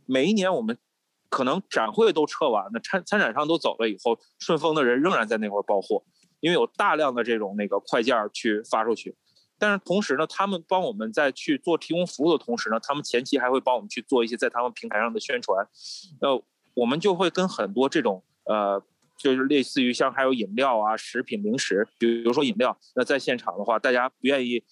[0.06, 0.78] 每一年我们
[1.30, 6.04] 可能展会都撤完，了参参展商都走了以后，顺丰的人仍然在那块儿包货，
[6.40, 9.16] 因为有大量的这种那个快件去发出去。
[9.58, 15.68] 但是同时呢，他们帮我们在去做提供服务的同时呢，他们前期还会帮我们去做一些在他们平台上的宣传。
[16.22, 18.84] 呃，我们就会跟很多这种呃。
[19.22, 24.64] 就是类似于像还有饮料啊、食品、零食，比如说饮料，那在现场的话，大家不愿意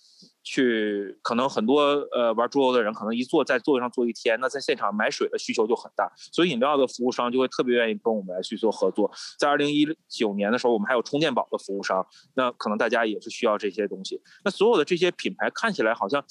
[0.44, 1.82] 去，可能很多
[2.12, 9.12] 呃玩桌游的人可能一坐在座位上坐一天，那在现场买水的需求就很大，所以饮料的服务商就会特别愿意跟我们来去做合作。
[9.38, 14.22] 在二零一九年的时候，我们还有充电宝的服务商，那可能大家也是需要这些东西。
[14.44, 16.24] 那所有的这些品牌看起来好像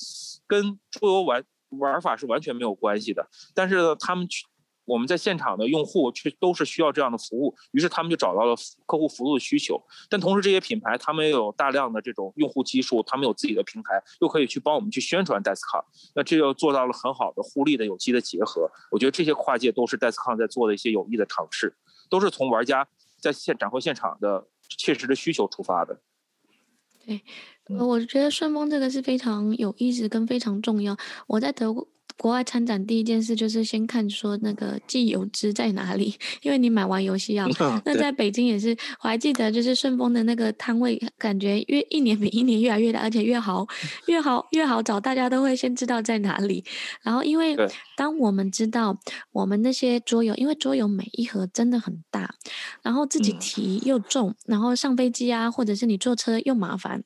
[0.47, 1.45] 跟桌游玩
[1.79, 4.45] 玩法是完全没有关系的，但是呢，他们去。
[4.89, 9.79] 我们在现场的用户却都是需要这样的服务，于是他们就找到了客户服务的需求。
[10.09, 15.85] 但同时，这些品牌他们也有大量的这种用户基数，他们有自己的平台，又可以去帮我们去宣传 DESCON。
[16.15, 18.71] 那这就做到了很好的互利的有机的结合。
[18.91, 21.77] 我觉得这些跨界都是 DESCON 在做的一些有益的尝试，
[22.09, 22.89] 都是从玩家
[23.21, 24.47] 在现展会现场的
[24.79, 26.01] 切实的需求出发的。
[27.05, 27.23] 对，
[27.79, 30.97] 我觉得顺丰这个是非常有意思跟非常重要。
[31.27, 31.87] 我在德国。
[32.19, 37.49] 国外参展第一件事就是先看说那个寄邮资在哪里， 因为你买完游戏要。
[37.85, 43.65] 那在北京也是，我还记得就是顺丰的那个摊位，感觉越一年比一年越来越大，而且越好，
[44.09, 46.65] 越好越好找，大家都会先知道在哪里。
[47.03, 47.57] 然后因为
[47.97, 48.99] 当我们知道
[49.31, 52.35] 我们那些桌游，因为桌游每一盒真的很大，
[52.83, 57.05] 然后自己提又重，然后上飞机啊，或者是你坐车又麻烦。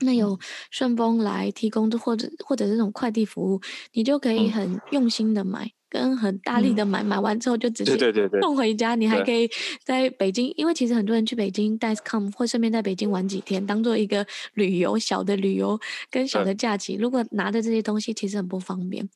[0.00, 0.38] 那有
[0.70, 3.60] 顺丰来提供，或者或者这种快递服务，
[3.92, 5.70] 你就可以很用心的买。
[5.94, 7.96] 跟很大力的买，买完之后就直接
[8.42, 8.96] 送回家。
[8.96, 9.48] 你还可以
[9.84, 15.78] 在北京，因为其实很多人去北京 DICECOM 或顺便在北京玩几天，当做一个旅游小的旅游
[16.10, 16.96] 跟小的假期。
[16.96, 19.08] 如果拿着这些东西，其实很不方便。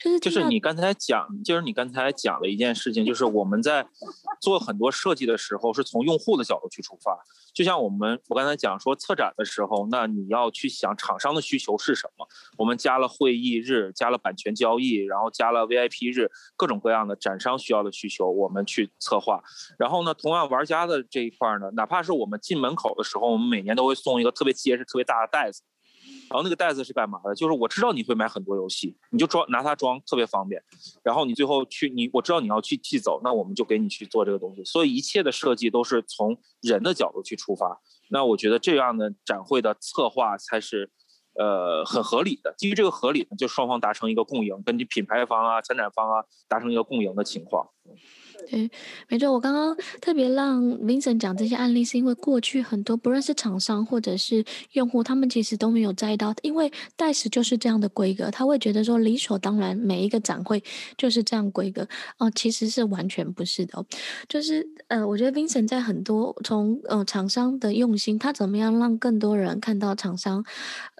[0.00, 3.86] 就是就是你刚才讲，就是你刚才讲了一件事情，就是我们在
[4.40, 7.16] 做很多设计的时候，是从用户的角度去出发。
[7.52, 12.26] 就像我们我刚才讲说策展的时候，那你要去想厂商的需求是什么。
[12.58, 16.23] 我们加了会议日，加了版权交易，然后加了 VIP 日。
[16.56, 19.42] 各种各样的展商需要的需求，我们去策划。
[19.78, 25.62] 然后呢，同样玩家的这一块呢，哪怕是我们进门口的时候，我们每年都会送一个特别结实、特别大的袋子。
[26.30, 27.34] 然后那个袋子是干嘛的？
[27.34, 30.62] 就是我知道你会买很多游戏，你就装拿它装，特别方便。
[31.02, 34.64] 然后你最后去你，我知道你要去寄走，那我们就给你去做这个东西。
[34.64, 37.80] 所以一切的设计都是从人的角度去出发。
[38.10, 40.90] 那我觉得这样的展会的策划才是。
[41.36, 42.54] 呃，很合理的。
[42.56, 47.68] 基于这个合理呢，就双方达成一个共赢，根据品牌方啊、参展方啊达成一个共赢的情况。
[48.50, 48.70] 对，
[49.08, 49.32] 没错。
[49.32, 60.62] 我刚刚特别让 Vincent 讲这些案例，是因为过去很多不论是厂商或者是用户，他们其实都没有在意到，因为 DICE 就是这样的规格，他会觉得说理所当然，每一个展会
[60.96, 61.86] 就是这样规格
[62.18, 63.84] 哦、其实是完全不是的。
[64.28, 70.44] 就是呃，我觉得 Vincent 在很多从呃厂商的用心，他怎么样让更多人看到厂商。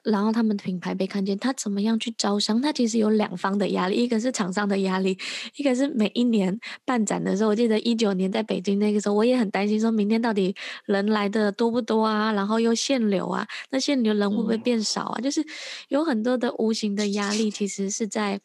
[0.05, 2.61] 然后他们的品牌被看见，他怎么样去招商？
[2.61, 5.19] 他其实有两方的压力，一个是厂商的压力，
[5.57, 12.33] 一个是每一年办展的时候，我记得一九年在北京那个时候，我也很担心，说明天到底人来的多不多啊？
[12.33, 15.21] 然后又限流啊，那限流人会不会变少啊？
[15.21, 15.45] 就是
[15.89, 18.41] 有很多的无形的压力，其实是在。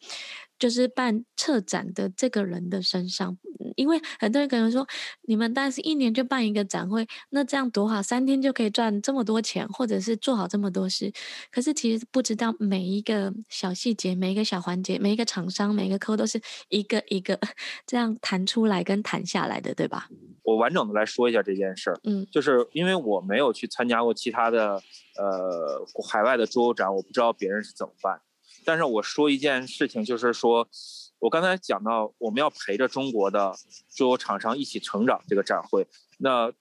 [0.60, 3.36] 就是办策展的这个人的身上，
[3.74, 4.86] 因为很多人可能说，
[5.22, 11.10] 你们但是一年就办一个展会，那这样多好，三天就可以赚这么多钱，或者是做好这么多事。
[11.50, 17.40] 可是其实不知道每一个小细节，每一个小环节，每一个厂商，每一个客户都是一个一个
[17.86, 20.08] 这样谈出来跟谈下来的，对吧？
[20.42, 24.74] 我完整的来说一下这件事儿，嗯，就是因为我没有去参加过其他的
[25.16, 28.20] 呃海外的桌游展，我不知道别人是怎么办。
[28.64, 30.68] 但是我说一件事情，就是说，
[31.18, 33.54] 我刚才讲到我们要陪着中国的
[33.94, 35.86] 桌游厂商一起成长这个展会。
[36.18, 36.52] 那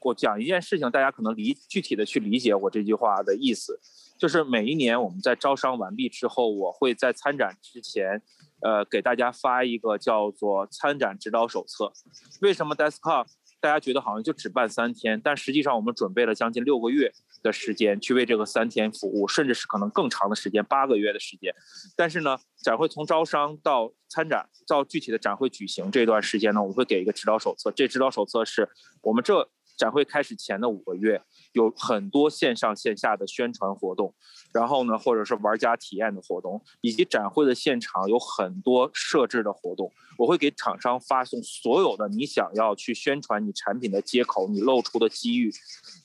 [0.00, 3.80] 我讲一件事情，大家可能理具体的去理解我这句话的意思，
[4.16, 8.22] 就是每一年我们在招商完毕之后，我会在参展之前，
[8.60, 11.92] 呃，给大家发一个叫做参展指导手册。
[12.40, 13.26] 为什么 DICECON
[13.60, 21.54] 大家觉得好像就只办三天，但实际上我们准备了将近六个月的时间去为这个三天服务，甚至是可能更长的时间，八个月的时间。
[21.96, 27.72] 但是呢，展会从招商到参展到具体的展会举行这段时间呢，我们会给一个指导手册。
[27.72, 28.68] 这指导手册是
[29.02, 34.14] 我们这展会开始前的五个月有很多线上线下的宣传活动。
[34.52, 45.52] 然后呢，或者是玩家体验的活动，以及展会的现场有很多设置的活动，我会给厂商发送所有的你想要去宣传你产品的接口，你露出的机遇。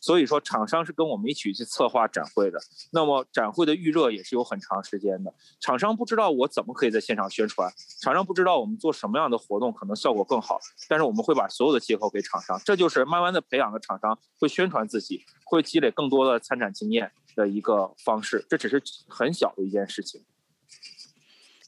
[0.02, 2.60] 所以说，厂商是跟我们一起去策划展会的。
[2.92, 5.34] 那么展会的预热也是有很长时间的。
[5.62, 20.24] 厂商不知道我怎么可以在现场宣传，厂商不知道我们做什么样的活动可能效果更好，但是我们会把所有的接口给厂商，这就是慢慢的培养的厂商会宣传自己，会积累更多的参展经验的一个方式，这只是很小的一件事情。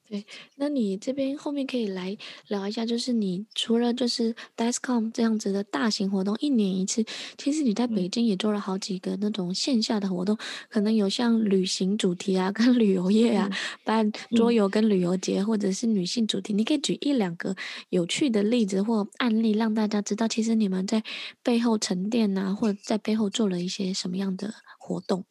[0.08, 0.24] 对，
[0.58, 2.16] 那你这边后面可以来
[2.48, 7.04] 聊一下，就是你除了就是 Dicecom 这样子的大型活动，一年一次，
[7.40, 10.40] 其实你在北京也做了好几个那种线下的活动，嗯、
[10.70, 13.50] 可能有像旅行主题啊，跟旅游业啊，
[13.84, 17.56] 办桌游跟旅游节，或者是女性主题，你可以举一两个
[17.90, 21.04] 有趣的例子或案例，让大家知道，其实你们在
[21.42, 25.26] 背后沉淀啊，或者在背后做了一些什么样的活动。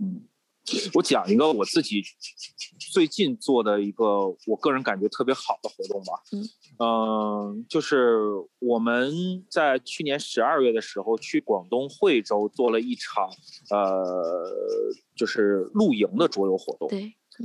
[0.00, 0.24] 嗯。
[0.94, 2.02] 我讲一个我自己
[2.92, 6.12] 最近做的一个我个人感觉特别好的活动吧。
[6.32, 6.48] 嗯，
[6.78, 8.18] 呃，就是
[8.58, 13.28] 我们在去年十二月的时候去广东惠州做了一场，
[13.70, 14.50] 呃，
[15.14, 16.88] 就是露营的桌游活动。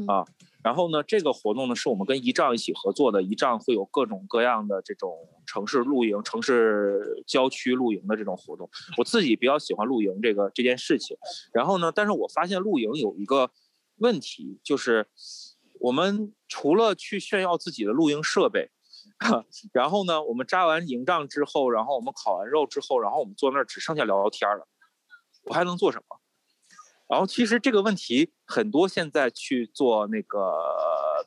[0.08, 0.26] 啊。
[0.62, 8.70] 然后呢，这个活动呢是我们跟一帐一起合作的，一帐会有各种各样的这种城市露营、城市郊区露营的这种活动。
[8.98, 11.16] 我自己比较喜欢露营这个这件事情。
[11.54, 13.52] 然后呢，但是我发现露营有一个
[14.00, 15.08] 问题，就是
[15.80, 18.70] 我们除了去炫耀自己的露营设备，
[19.72, 24.68] 然后呢，我们扎完营帐之后，然后我们烤完肉之后，然后我们坐那儿只剩下聊聊天了，
[25.46, 26.19] 我还能做什么？
[27.10, 30.54] 然后其实这个问题很多，现在去做那个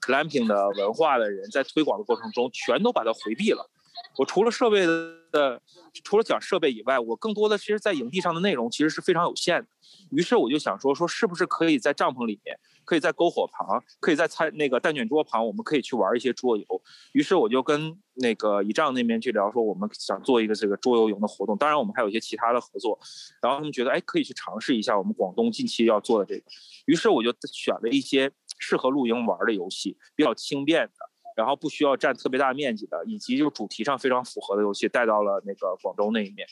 [0.00, 3.68] clamping 的文化的人，在推广的过程中，全都把它回避了。
[4.16, 4.86] 我除了设备
[5.32, 5.60] 的，
[6.04, 9.68] 除了讲设备以外，我更多的其实，在营地上的内容其实是非常有限的。
[10.10, 16.64] 于是我就想说，说是不是可以在帐篷里面，可以在篝火旁，可以在餐那个蛋卷桌旁，我们可以去玩一些桌游。
[17.12, 21.56] 于是我就跟那个仪仗那边去聊，说我们想做一个这个桌游营的活动。
[21.56, 22.98] 当然，我们还有一些其他的合作。
[23.40, 26.44] 然后他们觉得，哎，可以去尝试一下我们广东近期要做的这个。
[26.86, 30.92] 于是我就选了一些适合露营玩的游戏，比较轻便的。
[31.34, 36.46] 然后不需要占特别大面积的，以及就是主题上非常符合的游戏带到了那个广州那一面，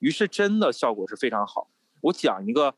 [0.00, 1.70] 于是真的效果是非常好。
[2.02, 2.74] 我讲一个，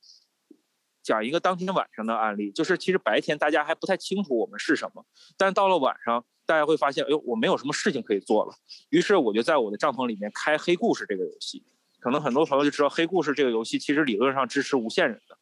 [1.03, 5.05] 讲一个当天晚上的案例，就是其实白天大家还不太清楚我们是什么，
[5.37, 8.53] 但到了晚上，大家会发现，哎呦，我没有什么事情可以做了。
[8.89, 11.63] 于是我就在我的帐篷里面开黑故事这个游戏，
[12.01, 15.39] 可能很多朋友就知道黑故事这个游戏其实理论上支持无限人的。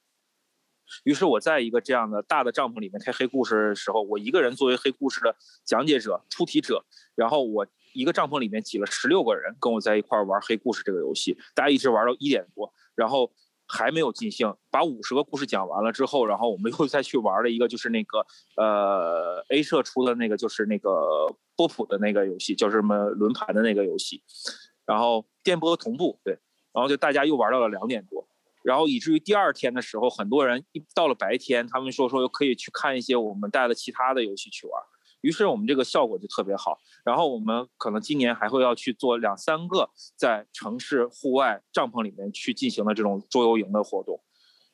[1.04, 5.34] 于是我在一个这样的大的帐篷里面开黑故事的时候，我一个人作为黑故事的
[5.64, 6.84] 讲解者、出题者，
[7.14, 13.32] 然后我一个帐篷里面挤了十六个人跟我在一块玩黑故事这个游戏，大家一直玩到一点多，然后
[13.68, 18.24] 还没有尽兴，把五十个故事讲完了之后，然后我们又再去玩了一个就是那个
[18.56, 20.90] 呃 A 社出的那个就是那个
[21.54, 24.22] 波普的那个游戏，叫什么轮盘的那个游戏，
[24.86, 26.38] 然后电波同步对，
[26.72, 28.26] 然后就大家又玩到了两点多。
[28.64, 34.82] 然后以至于第二天的时候，很多人一到了白天，他们说说又可以去看一些我们带的其他的游戏去玩，
[35.20, 36.78] 于是我们这个效果就特别好。
[37.04, 44.20] 然后我们可能今年还会要去做两三个在城市户外帐篷里面去进行的这种桌游营的活动，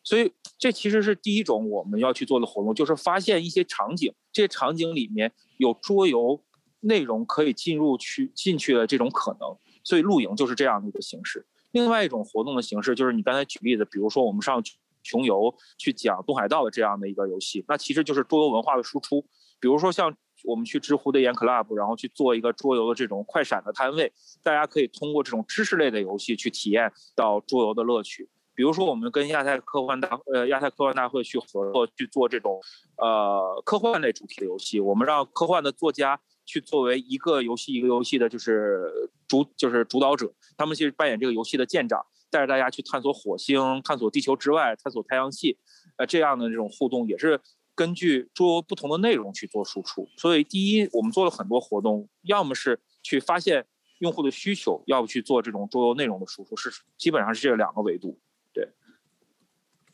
[0.03, 6.42] 所以这其实是第一种我们要去做的活动，就是发现一些场景，这些场景里面有桌游
[6.80, 11.47] 内容可以进入去进去的这种可能，所以露营就是这样的一个形式。
[11.70, 14.62] 另外一种活动的形式就是你刚才举例子，比如说我们上
[15.03, 19.24] 穷游去讲东海道的这样的一个游戏，那其实就是桌游文化的输出。
[19.61, 20.14] 比如说像
[20.45, 28.28] 我们去知乎的演 club，然后去做一个桌游的这种快闪的摊位，大家可以通过这种知识类的游戏去体验到桌游的乐趣。
[28.55, 32.61] 比如说我们跟亚太科幻大呃亚太科幻大会去合作去做这种
[32.99, 36.20] 呃科幻类主题的游戏，我们让科幻的作家。
[36.47, 45.57] 去作为一个游戏一个游戏的，就是主就是主导者，他们去扮演这个游戏的舰长，带着大家去探索火星、探索地球之外、探索太阳系，
[45.97, 47.40] 呃，这样的这种互动也是
[47.75, 50.09] 根据桌游不同的内容去做输出。
[50.16, 53.66] 所以，第一，我们做了很多活动，要么是去发现
[53.99, 58.20] 用户的需求，要不去做这种桌游内容的输出，是基本上是这两个维度。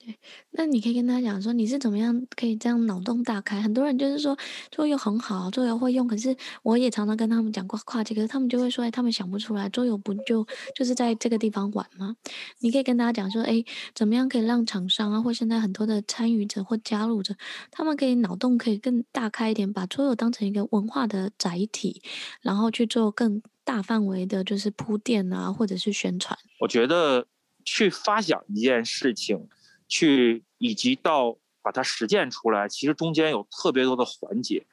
[0.02, 0.18] 对，
[0.52, 3.60] 那你可以跟他讲说，你是怎么样可以这样脑洞大开？
[3.60, 4.34] 很多人就是说
[4.70, 12.16] 桌游很好，桌游会用，可是我也常常跟他们讲过跨界，可是他们就会说，哎，他们想不出来，桌游不就就是在这个地方玩吗？
[12.60, 13.62] 你可以跟大家讲说，哎，
[13.94, 17.36] 怎么样可以让厂商啊，或现在很多的参与者或加入者，
[17.70, 22.00] 他们可以脑洞可以更大开一点，把桌游当成一个文化的载体，
[22.40, 26.38] 然后去做更大范围的，就是铺垫啊，或者是宣传。
[26.60, 27.26] 我觉得
[27.66, 29.46] 去发想一件事情。
[29.90, 34.64] 去以及到把它实践出来，其实中间有特别多的环节，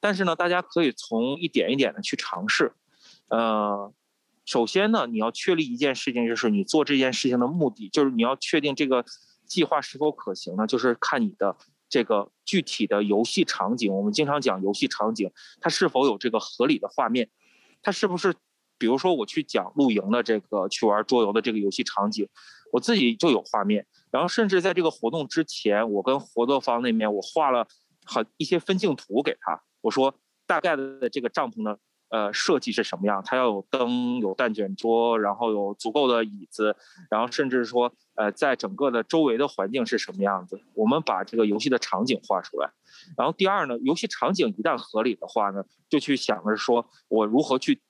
[0.00, 2.72] 但是呢，大家可以从一点一点的去尝试。
[3.28, 3.92] 呃，
[4.44, 9.04] 首先呢，你要确立一件事情，就是你做这件事情的目的，就是你要确定这个
[9.46, 10.66] 计划是否可行呢？
[10.66, 11.56] 就是看你的
[11.88, 13.94] 这个具体的游戏场景。
[13.94, 17.30] 我们经常讲游戏场景，它是否有这个合理的画面？
[17.82, 18.34] 它是不是，
[18.76, 22.28] 比如说我去讲露营的这个去玩桌游的这个游戏场景，
[22.72, 23.86] 我自己就有画面。
[24.14, 27.66] 然后甚至在这个活动之前，我跟合作方那边我画了
[28.04, 29.60] 好一些分镜图给他。
[29.80, 30.14] 我说
[30.46, 31.76] 大概的这个帐篷的
[32.10, 33.20] 呃设计是什么样？
[33.26, 36.76] 它要有灯，有蛋卷桌，然后有足够的椅子，
[37.10, 40.62] 然后甚至说呃在整个的周围的环境是什么样子？
[40.76, 42.70] 我们把这个游戏的场景画出来。
[43.16, 47.82] 然后第二呢，游戏场景一旦合理的话呢，就去想着说我如何去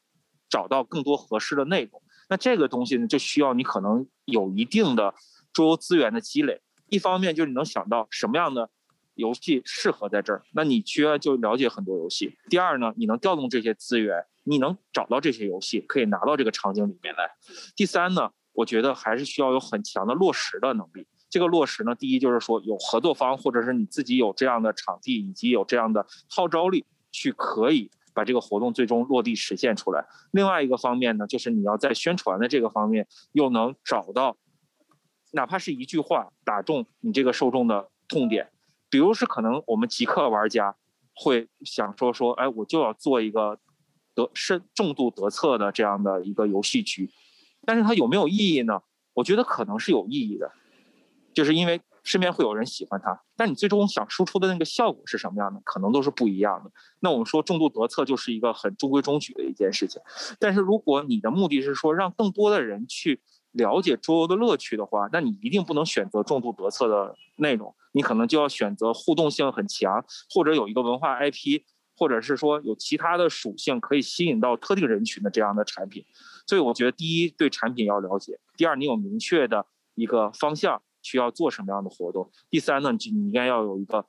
[0.48, 2.00] 找到更多合适的内容。
[2.30, 5.14] 那这个东西呢，就需要你可能有一定的。
[5.54, 8.68] 桌游资源的积累，一方面就是你能想到什么样的
[9.14, 12.36] 游戏适合在这儿，那你需要就了解很多游戏。
[12.50, 17.30] 第二呢，你能调动这些资源，你能找到这些游戏，可以拿到这个场景里面来。
[17.76, 21.06] 第三呢，我觉得还是需要有很强的落实的能力。
[21.30, 30.04] 这个落实呢，第一就是说有合作方，或者是你自己有这样的场地，以及有这样的号召力，去可以把这个活动最终落地实现出来。
[30.32, 34.36] 另外一个方面呢，就是你要在宣传的这个方面又能找到。
[35.34, 38.50] 哪怕是一句话打中你这个受众的痛点，
[38.88, 40.76] 比如是可能我们极客玩家，
[41.14, 43.58] 会想说说，哎，我就要做一个
[44.14, 47.10] 得深重度得策的这样的一个游戏局，
[47.66, 48.80] 但是它有没有意义呢？
[49.14, 50.52] 我觉得可能是有意义的，
[51.32, 56.70] 就是因为身边会有人喜欢它，但你最终想输出的那个效果是什么样的，可能都是不一样的。
[57.00, 60.00] 那我们说重度得策就是一个很中规中矩的一件事情，
[60.38, 63.20] 但是如果你的目的是说让更多的人去
[63.54, 71.62] 了解桌游的乐趣的话，那你一定不能选择重度得策的内容，你可能就要选择互动性很强，或者有一个文化 IP，
[71.96, 76.04] 或者是说有其他的属性可以吸引到特定人群的这样的产品。
[76.46, 84.04] 所以我觉得，第一，对产品要了解；第二，你有明确的一个方向，需要做什么样的活动；第三呢，你应该要有一个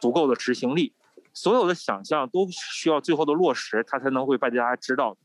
[0.00, 0.94] 足够的执行力。
[1.32, 5.16] 所有的想象都需要最后的落实，它才能会被大家知道。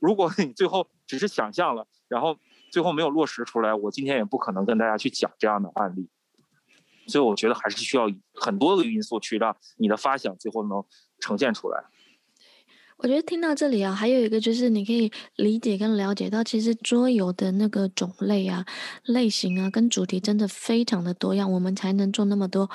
[0.00, 2.36] 如果你最后只是想象了，然后
[2.70, 6.08] 最后没有落实出来，我今天也不可能跟大家去讲这样的案例。
[7.06, 10.84] 所以我觉得还是需要很多个因素去让你的发想最后能
[11.20, 11.82] 呈现出来。
[12.98, 18.66] 我觉得听到这里啊，还有一个就是你可以理解跟了解到，其实桌游的那个种类啊、
[19.04, 22.68] 类型啊，跟主题真的非常的多样，我们才能做那么多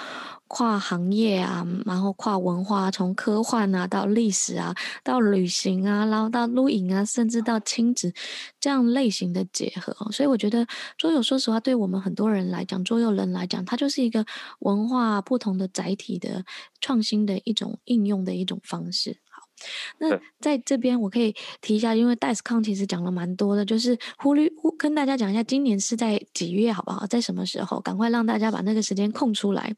[0.48, 8.14] 跨行业啊，然后跨文化，从科幻啊到历史啊，到旅行啊，然后到露营啊，甚至到亲子
[8.62, 9.94] 这样类型的结合。
[10.14, 10.66] 所以我觉得
[10.98, 14.26] 桌游，说实话，对我们很多人来讲，桌游人来讲，它就是一个
[14.60, 16.46] 文化不同的载体的
[16.80, 19.18] 创新的一种应用的一种方式。
[20.00, 27.06] 那在这边我可以提一下，因为 DICE-Con 其实讲了蛮多的，就是忽略忽跟大家讲一下，今年是在几月，好不好？
[27.08, 27.80] 在什么时候？
[27.80, 29.76] 赶快让大家把那个时间空出来。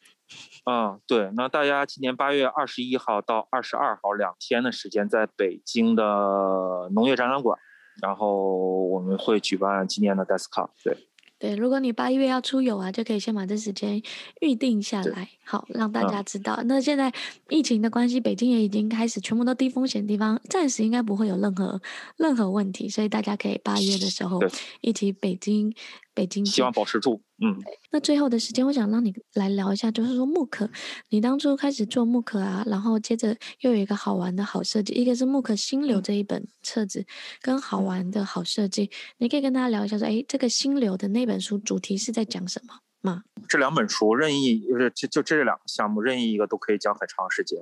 [0.65, 7.59] 嗯，对，那大家今年八月二十一号到二十二号两天的时间，在北京的农业展览馆，
[8.01, 10.97] 然后我们会举办今年的 DICE-Con，对。
[11.37, 14.01] 对，如果你八月要出游啊，就可以先把这时间
[14.41, 16.53] 预定下来，好让大家知道。
[16.59, 17.11] 嗯、那现在
[17.49, 21.81] 疫情的关系，北京也已经开始全部都低风险地方，暂时应该不会有任何
[22.17, 24.39] 任何问题，所以大家可以八月的时候
[24.81, 25.73] 一起北京。
[26.15, 27.61] 北京希望保持住，嗯。
[27.91, 30.67] 那最后的时间，我想让你来聊一下，就是说木可，
[31.09, 37.05] 你当初开始做木可啊，然后接着又有一个好玩的好设计，一个是木可心流这一本册子，
[37.41, 43.23] 跟好玩的好设计，你可以跟大家聊一下说，哎，这个心流的那本书主题是在讲什么吗？
[43.47, 47.59] 这两本书任意就是就就这两个项目，任意一个都可以讲很长时间。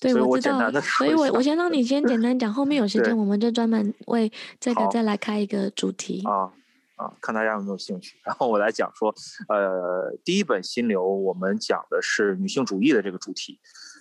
[0.00, 0.70] 对，我知道。
[0.80, 6.50] 所以我我先让你先简单讲，后面有时间我们就专门为这个再来开一个主题啊。
[6.96, 8.18] 啊，看大家有没有兴趣。
[8.24, 9.14] 然后我来讲说，
[9.48, 13.60] 呃，第一本心流，我们讲的是女性主义的这个主题。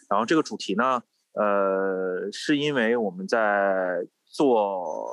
[0.09, 1.01] 然后这个主题呢，
[1.33, 5.07] 呃，是因为我们在做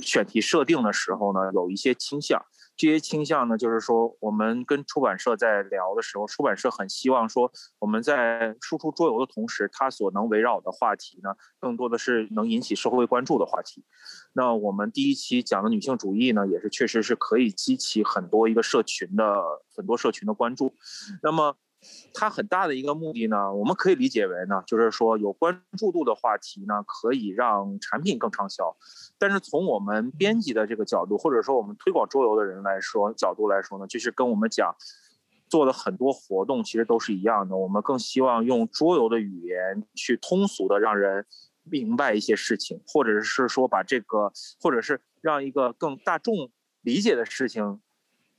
[0.00, 2.42] 选题设定的时候呢，有一些倾向。
[2.78, 13.84] 这些倾向呢，就是说，我们跟出版社在聊的时候，出版社很希望说，我们在输出桌游的同时，它所能围绕的话题呢，更多的是能引起社会关注的话题。
[14.32, 19.42] 那我们第一期讲的女性主义呢，也是确实是可以激起很多一个社群的
[19.76, 20.72] 很多社群的关注。
[21.22, 21.56] 那么。
[22.12, 28.76] 它很大的一个目的呢，我们可以理解为呢，就是说有关注度的话题呢，可以让产品更畅销。
[29.18, 34.74] 但是从我们编辑的这个角度，或者说我们推广桌游的人来说角度来说呢，就是跟我们讲
[35.48, 37.56] 做的很多活动其实都是一样的。
[37.56, 41.24] 我们更希望用桌游的语言去通俗的让人
[41.62, 46.50] 明白一些事情，或者是说把这个，或者是让一个更大众
[46.82, 47.80] 理解的事情。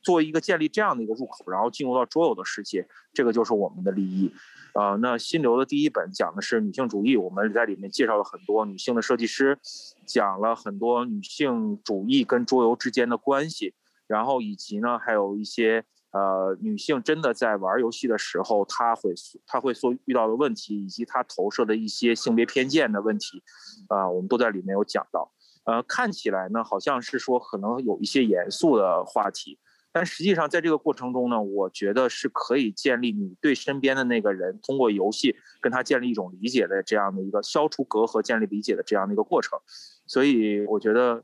[0.01, 4.33] 做一个建立这样的一个入口，然后进入到桌游的世界，这个就是我们的利益。
[4.73, 9.57] 啊、呃，那心流的第一本讲的是女性主义，我们在里面介绍了很多女性的设计师，
[10.05, 13.73] 讲了很多女性主义跟桌游之间的关系，
[14.07, 19.13] 然后以及呢，还有一些呃女性真的在玩游戏的时候，她会
[19.47, 23.41] 她会所遇到的问题，以及她投射的一些性别偏见的问题，
[23.87, 25.31] 啊、我们都在里面有讲到。
[25.65, 29.57] 呃，看起来呢，好像是说可能有一些严肃的话题。
[29.91, 39.59] 但实际上，在这个过程中呢，我觉得是可以建立你对身边的那个人，通过游戏跟他建立一种理解的这样的一个消除隔阂、建立理解的这样的一个过程。
[40.05, 41.23] 所以，我觉得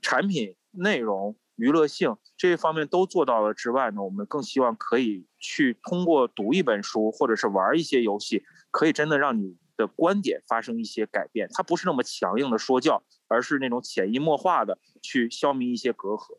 [0.00, 11.46] 产品内容、娱乐性这一方面都做到了之外呢，我们更希望可以去通过读一本书或者是玩一些游戏，可以真的让你的观点发生一些改变。
[11.52, 16.38] 它不是那么强硬的说教，而是那种潜移默化的去消弭一些隔阂。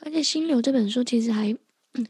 [0.00, 1.56] 而且《心流》这本书其实还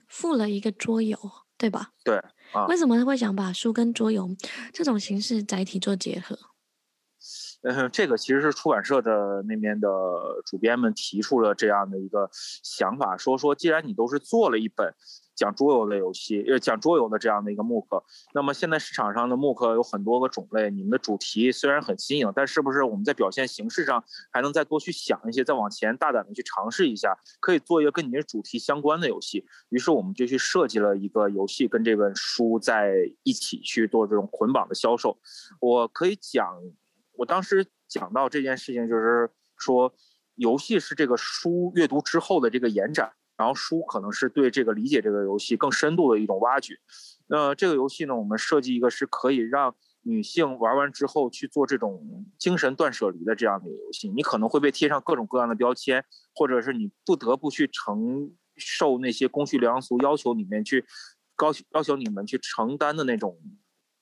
[0.09, 1.19] 附了一个桌游，
[1.57, 1.93] 对吧？
[2.05, 2.21] 对。
[2.53, 4.29] 啊、为什么会想把书跟桌游
[4.73, 6.37] 这种形式载体做结合？
[7.63, 9.89] 嗯，这个其实是出版社的那边的
[10.45, 14.95] 主编们提出了这样的一个想法，说说既然你都是做了一本。
[15.41, 20.71] 讲桌游的游戏，呃，讲桌游的这样的一个慕课，那么现在市场上的慕课有很多个种类。
[20.71, 29.43] 你们的主题虽然很新颖，但是不是我们在表现形式上还能再多去想一些，再往前大胆的去尝试一下，可以做一个跟你的主题相关的游戏。
[29.71, 35.19] 于是我们就去设计了一个游戏，跟这本书在一起去做这种捆绑的销售。
[35.59, 36.55] 我可以讲，
[37.17, 39.95] 我当时讲到这件事情，就是说，
[40.35, 43.11] 游戏是这个书阅读之后的这个延展。
[43.41, 46.79] 然后书可能是对这个理解这个游戏更深度的一种挖掘。
[47.27, 54.11] 那这个游戏呢，我们设计一个是可以让女性玩完之后去做这种精神断舍离的这样的一个游戏。
[54.11, 60.85] 你可能会被贴上各种各样的标签，或者是你不得不去承受那些公序良俗要求里面去
[61.35, 63.39] 高要求你们去承担的那种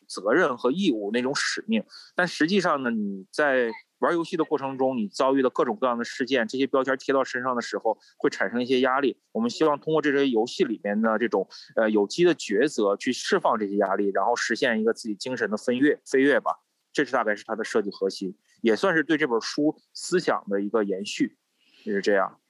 [0.09, 1.85] 责任和义务那种使命。
[2.17, 9.19] 但实际上呢，你在玩游戏的过程中，你遭遇的各种各样的事件，这些标签贴到身上的时候，会产生一些压力。
[9.33, 16.53] 我们希望通过这些游戏里面的这种呃有机的抉择，去释放这些压力，然后实现一个自己精神的飞跃飞跃吧。
[16.93, 21.37] 这是大概是它的设计核心，也算是对这本书思想的一个延续，
[21.85, 22.41] 就是这样。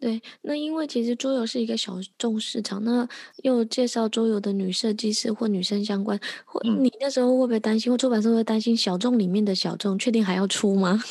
[0.00, 3.06] 对，那因为其实桌游是一个小众市场，那
[3.42, 11.02] 又介绍桌游的女设计师或女生相关，或你那时候会不会担心，或出版社会担心小众里面的小众，确定还要出吗？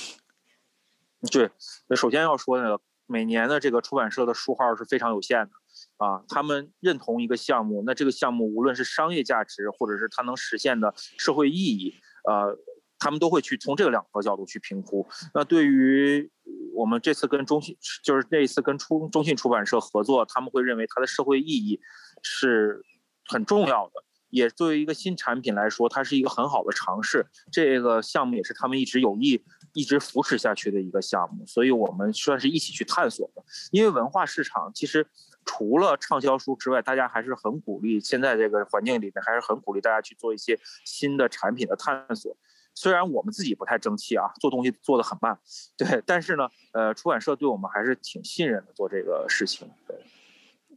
[1.31, 1.51] 对，
[1.95, 5.51] 首先要说呢，每年的这个出版社的书号是非常有限的
[5.97, 11.93] 啊，他们认同一个项目，那这个项目无论是商业价值，或者是它能实现的社会意义，
[12.27, 12.57] 呃。
[12.99, 15.07] 他们都会去从这两个角度去评估。
[15.33, 16.29] 那对于
[16.73, 21.79] 我们这次跟中信，就是这一次跟出中信出版社合作，他们会认为它的社会意义
[22.21, 22.83] 是
[23.25, 24.03] 很重要的。
[24.29, 27.25] 也作为一个新产品来说，它是一个很好的尝试。
[27.51, 29.43] 这个项目也是他们一直有意
[29.73, 33.43] 一直扶持下去的一个项目，所以我们算是一起去探索的。
[33.71, 35.07] 因为文化市场其实
[35.45, 42.37] 除了畅销书之外，大家还是很鼓励，现在这个环境里面还是很鼓励大家去做一些新的产品的探索。
[42.79, 45.37] 虽然我们自己不太争气啊，做东西做得很慢，
[45.75, 49.69] 对，但是呢，呃，出版社对我们还是挺信任的，做这个事情。
[49.85, 49.97] 对，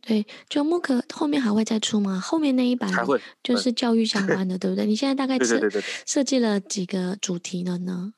[0.01, 2.19] 对，就木可后面还会再出吗？
[2.19, 4.85] 后面那一版还会就是教育相关的， 对不对？
[4.85, 5.61] 你现在大概设
[6.05, 8.13] 设计了几个主题了呢？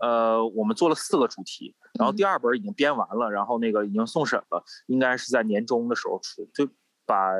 [0.00, 6.68] 呃，我们做了四个主题，然后第二本已经编完了，嗯、然后那个已经送审了，应该是在年终的时候出，就
[7.06, 7.30] 把。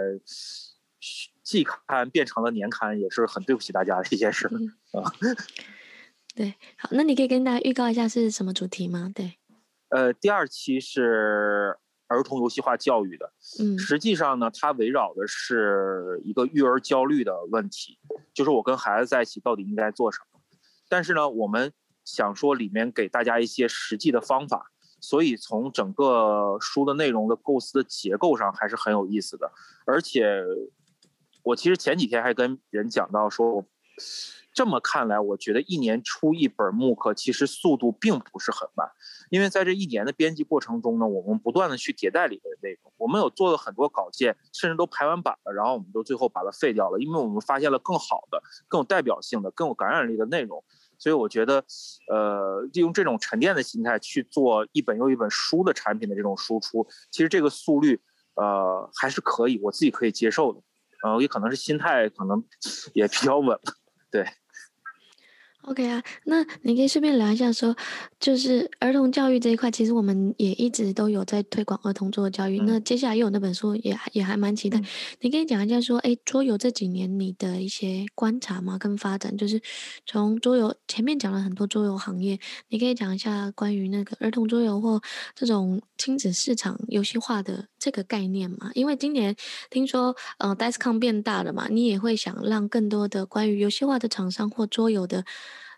[1.45, 4.49] 季刊变成了年刊，也是很对不起大家的一件事
[4.93, 5.13] 啊。
[6.35, 9.13] 对，好，那你可以跟大家预告一下是什么主题吗？
[9.15, 9.35] 对，
[9.91, 11.77] 呃，第二期是
[12.09, 13.33] 儿童游戏化教育的。
[13.61, 18.01] 嗯，实际上呢，它围绕的是一个育儿焦虑的问题，
[18.33, 20.41] 就是我跟孩子在一起到底应该做什么。
[20.89, 21.73] 但是呢，我们
[22.05, 29.53] 想说里面给大家一些实际的方法，所以从整个书的内容的构思的结构上还是很有意思的，
[29.87, 30.43] 而且。
[31.45, 33.65] 我其实前几天还跟人讲到说我，
[34.53, 38.89] 这么看来，我觉得一年出一本慕课，其实速度并不是很慢，
[39.31, 50.65] 因为在这一年的编辑过程中呢，我们不断的去迭代里面的内容，我们有做了很多稿件，甚至都排完版了，然后我们都最后把它废掉了，因为我们发现了更好的、更有代表性的、更有感染力的内容，
[50.99, 51.63] 所以我觉得，
[52.11, 58.01] 呃，利用这种沉淀的心态去做一本又一本书的产品的这种输出，其实这个速率，
[58.37, 60.61] 呃，还是可以，我自己可以接受的。
[61.05, 62.43] 嗯，也可能是心态可能
[62.95, 63.59] 也比较稳，
[64.11, 64.27] 对。
[65.67, 67.77] OK 啊，那你可以顺便聊一下说，说
[68.21, 72.61] 就是儿童教育这一块，其实我们也一直都有在推广儿童桌游教育。
[72.61, 74.79] 嗯、那接下来又有那本书也，也也还蛮期待。
[74.79, 74.85] 嗯、
[75.21, 79.59] 你可以讲一下说，哎，桌游这几年你的一些观察嘛，跟发展，就是
[80.05, 82.39] 从桌游前面讲了很多桌游行业，
[82.69, 85.01] 你可以讲一下关于那个儿童桌游或
[85.35, 88.71] 这种亲子市场游戏化的这个概念嘛？
[88.75, 89.35] 因为今年
[89.71, 95.25] 听说，呃，DICECON 变大了嘛，你也会想让更多的关于游戏化的厂商或桌游的。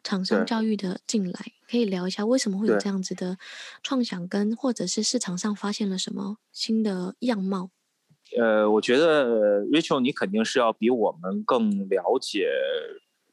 [0.03, 3.37] 厂商教育的进来，可以聊一下为什么会有这样子的
[3.83, 7.71] 创想，跟或者是市场上发现了什么新的样貌？
[8.37, 12.49] 呃，我觉得 Rachel，你肯定是要比我们更了解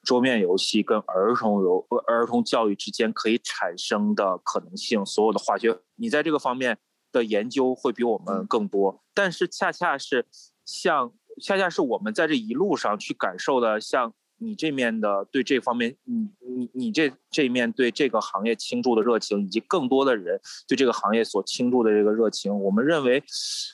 [0.04, 6.78] 桌面游戏跟儿童游、儿童教育之间可以产生的可能性，所有的化学，你在这个方面
[7.12, 9.04] 的研究会比我们更多。
[9.14, 10.26] 但是恰恰是
[10.66, 14.14] 像，恰恰是我们在这一路上去感受的，像。
[14.44, 23.24] 你这面的对这方面，你你你这这面对这个行业倾注的热情，以及更多的人对这个行业所倾注的这个热情，我们认为，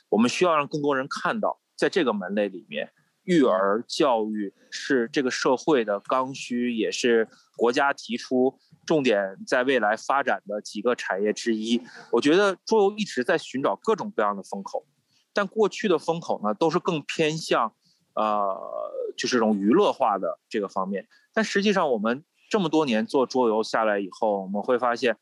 [0.09, 2.91] 我们需要让更多人看到，在这个门类里面，
[3.23, 11.81] 育儿教育是这个社会的刚需，也是国家提出重点在未来发展的几个产业之一。
[12.11, 14.85] 我觉得桌游一直在寻找各种各样的风口，
[15.33, 17.73] 但过去的风口呢，都是更偏向，
[18.19, 21.07] 呃，就是这种娱乐化的这个方面。
[21.33, 25.17] 但实际上，我们这么多年做桌游下来以后，我们会发现，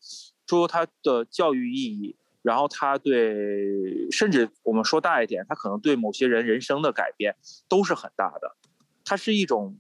[0.48, 7.36] 桌游它的教育意义，然后它对，甚至我们说大一点，它可能对某些人人生的改变
[7.70, 8.56] 都是很大的。
[9.06, 9.78] 它是一种。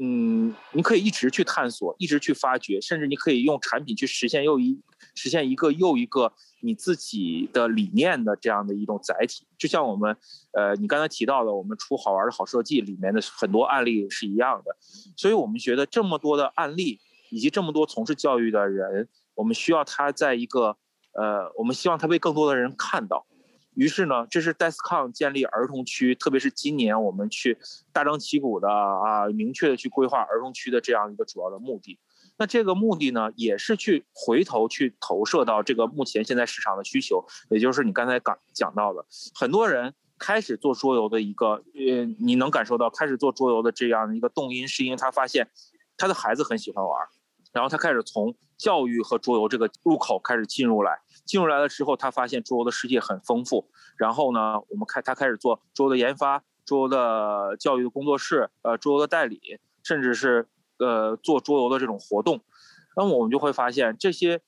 [0.00, 4.80] 嗯，你可以一直去探索，一直去发掘，甚至你可以用产品去实现又一
[5.18, 9.46] 实现一个又一个你自己的理念的这样的一种载体。
[9.58, 10.16] 就像我们，
[10.52, 14.76] 呃，你刚才提到的，我们出好玩的好设计里面的很多案例是一样的。
[15.16, 17.00] 所以我们觉得这么多的案例，
[17.30, 20.76] 以及这么多从事教育的人，我们需要他在一个，
[21.12, 23.26] 呃，我们希望他被更多的人看到。
[23.74, 27.56] 于是呢，这是 DESCON 建立儿童区，特别是今年我们去
[27.92, 31.96] 大张旗鼓的啊，明确的去规划儿童区的这样一个主要的目的。
[32.38, 45.50] 那这个目的呢，也是去回头去投射到这个目前现在市场的需求，也就是你刚才讲讲到的，很多人开始做桌游的一个，呃，你能感受到开始做桌游的这样的一个动因，是因为他发现
[45.96, 47.06] 他的孩子很喜欢玩，
[47.52, 51.00] 然后他开始从教育和桌游这个入口开始进入来。
[51.24, 53.68] 进入来了之后，他发现桌游的世界很丰富。
[53.98, 62.40] 然后呢，我们开他开始做桌游的研发、桌游的教育的工作室、呃，桌游的代理，甚至是呃做桌游的这种活动。
[62.96, 64.40] 那么我们就会发现，这些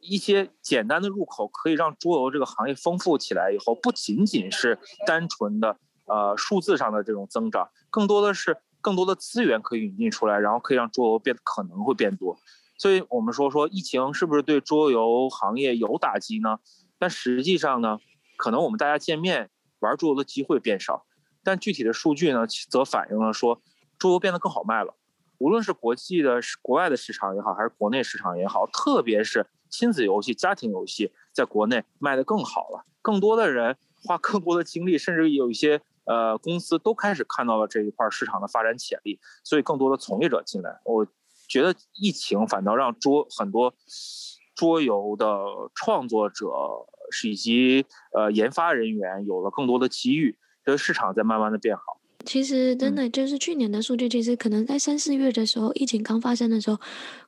[0.00, 3.50] 一些简单的入口可以让桌游这个行业丰富起来。
[3.52, 12.38] 以后不仅仅是单纯的呃数字上的这种增长，更多的是更多的资源可以引进出来，然后可以让桌游变得可能会变多。
[12.78, 16.58] 所以我们说说疫情是不是对桌游行业有打击呢？
[16.98, 17.98] 但实际上呢，
[18.36, 19.50] 可能我们大家见面
[19.80, 21.04] 玩桌游的机会变少，
[21.42, 23.60] 但具体的数据呢，则反映了说
[23.98, 24.94] 桌游变得更好卖了。
[25.40, 32.84] 无论是国际的、国外的市场也好，还是国内市场也好，特别是亲子游戏、家庭游戏，在国内卖得更好了。
[33.02, 40.80] 更多的人花更多的精力，甚至有一些呃公司都开始看到了这一块市场的发展潜力，所以更多的从业者进来。
[40.84, 41.04] 我。
[41.48, 43.74] 觉得疫情反倒让桌很多
[44.54, 45.36] 桌游的
[45.74, 46.46] 创作者
[47.24, 47.84] 以及
[48.14, 51.99] 呃研发人员有了更多的机遇，这个市场在慢慢的变好。
[52.24, 56.78] 其实真的就是去年的数据，其实可能在三四月的时候，疫情刚发生的时候，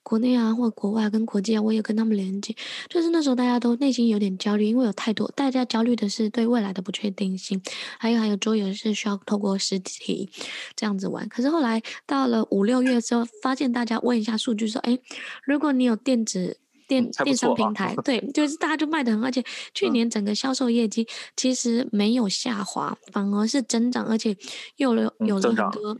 [0.02, 2.54] 国内啊或国外跟国际啊，我也跟他们连接，
[2.88, 7.60] 就是那时候大家都内心有点焦虑，因为有太多大家焦虑的是对未来的不确定性，
[7.98, 10.30] 还有还有桌游是需要透过实体
[10.76, 11.28] 这样子玩。
[11.28, 14.98] 可是后来到了五六月的时候，发现大家问一下数据说，哎，
[15.44, 16.58] 如果你有电子。
[16.92, 24.36] 电电商平台对，就是大家就卖的很，而且去年整个销售业绩其实没有下滑，反而是增长，而且
[24.76, 25.96] 又有有了很多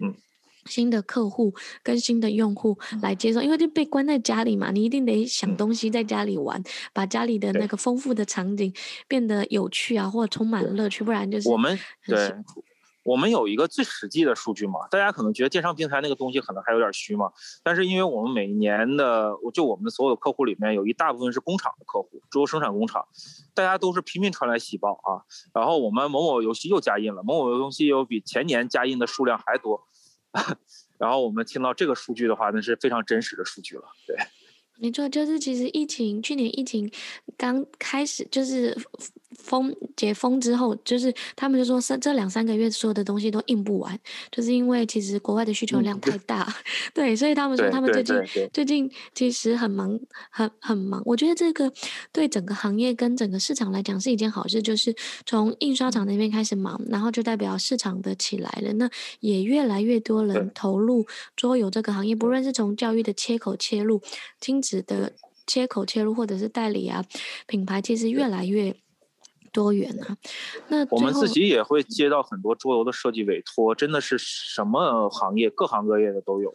[0.66, 6.62] 新的客户跟新的用户来接受，因为就被关在家里嘛，你一定得想东西在家里玩，
[6.92, 8.72] 把家里的那个丰富的场景
[9.08, 12.34] 变得有趣啊，或者充满乐趣，不然就是我们对。
[13.04, 17.32] 我们有一个最实际的数据嘛，大家可能觉得电商平台那个东西可能还有点虚嘛，
[17.62, 23.06] 但是因为我们每年的，就我们所有的客户里面有一大部分是工厂的客户，只有生产工厂，
[23.54, 29.88] 大家都是拼命传来喜报啊，然后我们某某游戏又加印了，某某游戏又比前年加印的数量还多，
[30.98, 34.16] 然后我们听到这个数据的话，那是非常真实的数据了，对。
[34.82, 36.90] 没错，就是其实疫情去年疫情
[37.36, 38.76] 刚开始就是。
[39.34, 43.98] 封解封之后，就是他们就说这这两三个月所有的东西都印不完，
[44.30, 46.54] 就是因为其实国外的需求量太大，嗯、
[46.94, 48.14] 对，所以他们说他们最近
[48.52, 49.98] 最近其实很忙，
[50.30, 51.02] 很很忙。
[51.06, 51.72] 我觉得这个
[52.12, 58.88] 对整个行业跟整个市场来讲是一件好事，就是从印刷厂那边开始忙，然后就代表市场的起来了，那
[59.20, 64.00] 也越来越多人投入桌游这个行业，不论是从教育的切口切入，
[64.40, 65.12] 亲子的
[65.46, 67.04] 切口切入，或者是代理啊
[67.46, 68.74] 品牌，其实越来越。
[69.54, 70.16] 多元啊，
[70.68, 76.54] 那我们自己也会接到很多桌游的设计委托，真的是什么行业，各行各业的都有。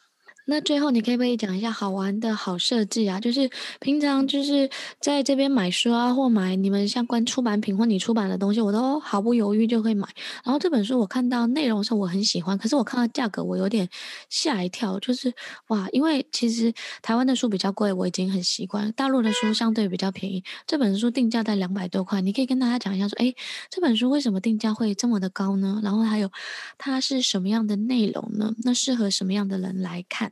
[0.50, 3.20] 那最后，你可以不可以讲一下好玩的好设计啊？
[3.20, 3.50] 就是
[3.82, 4.70] 平常就是
[5.02, 10.08] 在这边买书啊，或买你们相关出版品或你出版的东西，我都毫不犹豫就会买。
[10.46, 13.90] 然后这本书我看到内容的时我很喜欢，可是我看到价格我有点
[14.30, 15.34] 吓一跳，就是
[15.68, 18.90] 哇，因为其实台湾的书比较贵，我已经很习惯。
[18.94, 23.34] 大陆的书相对比较便宜，这本书定价在两百多块，你可以跟大家讲一下说，哎，
[23.70, 25.82] 这本书为什么定价会这么的高呢？
[25.84, 26.32] 然后还有
[26.78, 28.54] 它是什么样的内容呢？
[28.64, 30.32] 那适合什么样的人来看？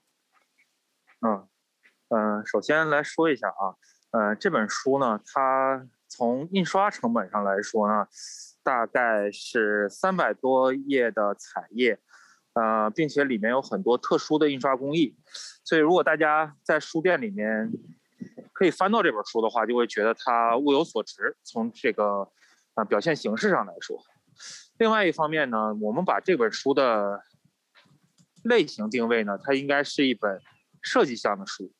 [1.25, 3.73] 嗯、呃，首先来说一下啊，
[4.11, 8.07] 呃，这本书呢，它从印刷成本上来说呢，
[8.63, 11.99] 大概是三百多页的彩页，
[12.53, 15.17] 呃，并且里面有很多特殊的印刷工艺，
[15.63, 17.71] 所以如果大家在书店里面
[18.53, 21.35] 可以翻到这本书的话，就会觉得它物有所值。
[21.43, 22.29] 从这个
[22.75, 23.99] 啊表现形式上来说，
[24.77, 27.21] 另外一方面呢，我们把这本书的
[28.43, 30.39] 类型定位呢，它应该是一本
[30.85, 31.73] 设计向的书。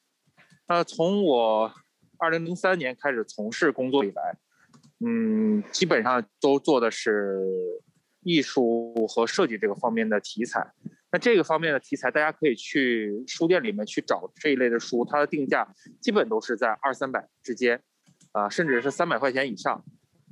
[0.67, 1.71] 呃，从我
[2.17, 4.35] 二零零三年开始从事工作以来，
[5.05, 7.39] 嗯，基本上都做的是
[8.21, 10.73] 艺术和设计这个方面的题材。
[11.11, 15.65] 那这个方面的题材，大家可以去书店里面去找这一类的书，它的定价
[16.01, 17.77] 基本都是在二三百之间，
[18.31, 19.85] 啊、呃，甚至是三百块钱以上，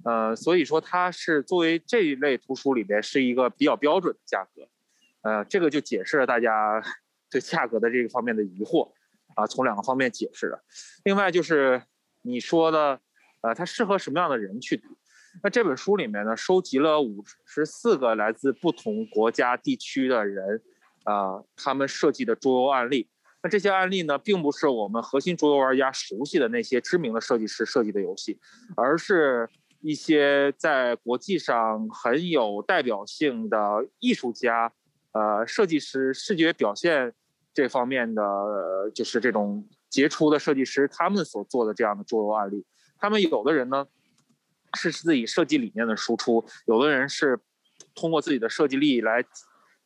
[0.04, 4.68] 呃，所以说它是作为这一类图书里面是一个比较标准的价格，
[5.22, 6.82] 呃，这个就解释了大家
[7.34, 8.90] 对价格的这个方面的疑惑，
[9.36, 10.64] 啊、从两个方面解释了。
[11.04, 11.82] 另外就是
[12.22, 13.00] 你说的，
[13.42, 14.88] 呃，它适合什么样的人去读？
[15.44, 20.62] 那这本书里面呢，收集了五十四个来自不同国家地区的人。
[21.06, 23.10] 啊、他们设计的桌游案例，
[23.42, 28.40] 那这些案例呢，并不是我们核心桌游玩家熟悉的那些知名的设计师设计的游戏，
[28.78, 29.50] 而是
[29.82, 34.72] 一些在国际上很有代表性的艺术家、
[35.12, 37.14] 呃，设计师、视觉表现
[37.54, 38.24] 这方面的，
[38.94, 42.66] 就是这种杰出的设计师，他们所做的这样的桌游案例。
[42.98, 43.86] 他们有的人呢，
[44.76, 47.40] 是自己设计理念的输出，有的人是
[47.94, 49.24] 通过自己的设计力来。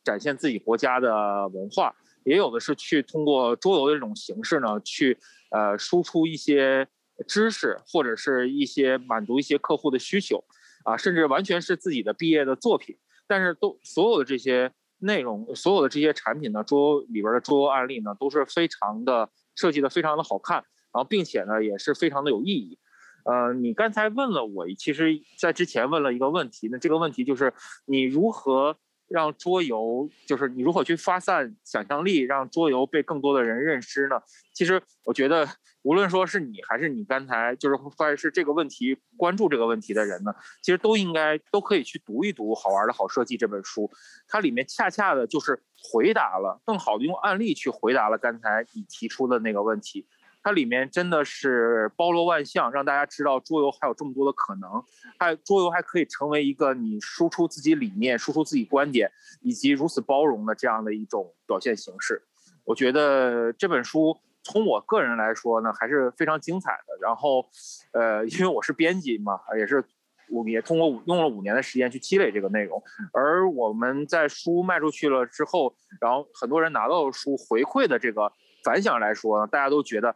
[0.04, 1.94] 展现自己国家的文化，
[2.24, 5.18] 也有的是去通过桌游的这种形式呢，去
[5.50, 6.88] 呃输出一些
[7.26, 10.42] 知识，或者是一些满足一些客户的需求，
[10.84, 12.96] 啊，甚至完全是自己的毕业的作品。
[13.26, 20.56] 但是都所有的这些内容，所有的这些产品呢，桌游里边的桌游案例呢，都是非常的设计的非常的好看，
[20.92, 22.78] 然后并且呢也是非常的有意义。
[23.24, 27.52] 呃，你刚才问了我，其实在之前问了一个问题，那这个问题就是
[27.86, 28.76] 你如何。
[29.10, 34.20] 让桌游就是你如何去发散想象力，让桌游被更多的人认识呢？
[34.52, 35.48] 其实我觉得，
[35.82, 43.90] 无论说是你还是你刚才就是或者是这个问题关注这个问题的人呢，其实都应该都可以去读一读《好玩的好设计》这本书，
[44.26, 50.06] 它里面恰恰的就是回答了，更好的用案例去回答了刚才你提出的那个问题。
[50.40, 54.82] 它里面真的是包罗万象，让大家知道桌游还有这么多的可能，
[55.18, 59.10] 还桌游还可以成为一个你输出自己理念、输出自己观点，
[59.42, 62.22] 以及如此包容的这样的一种表现形式。
[62.64, 64.16] 我觉得这本书
[64.48, 66.98] 从我个人来说呢，还是非常精彩的。
[67.02, 67.46] 然后，
[67.92, 69.84] 呃，因为我是编辑嘛，也是
[70.30, 72.82] 我也通过用了五年的时间去积累这个内容。
[73.12, 78.32] 而我们在书卖出去了之后，然后很多人拿到书回馈的这个。
[78.64, 80.08] 反响来说呢，大家都觉得，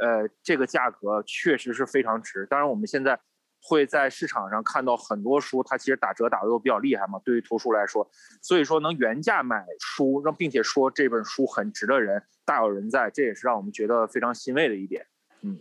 [0.00, 2.46] 呃，这个价格确实是非常值。
[2.48, 3.20] 当然，我们现在
[3.66, 7.18] 会在市场上看到很多书，它其实打折打的都比较厉害嘛。
[7.24, 8.06] 对于图书来说，
[8.42, 15.06] 所以说能原价买书，让并且说这本书很值的人大有人在，这也是让我们觉得非常欣慰的一点。
[15.40, 15.58] 嗯。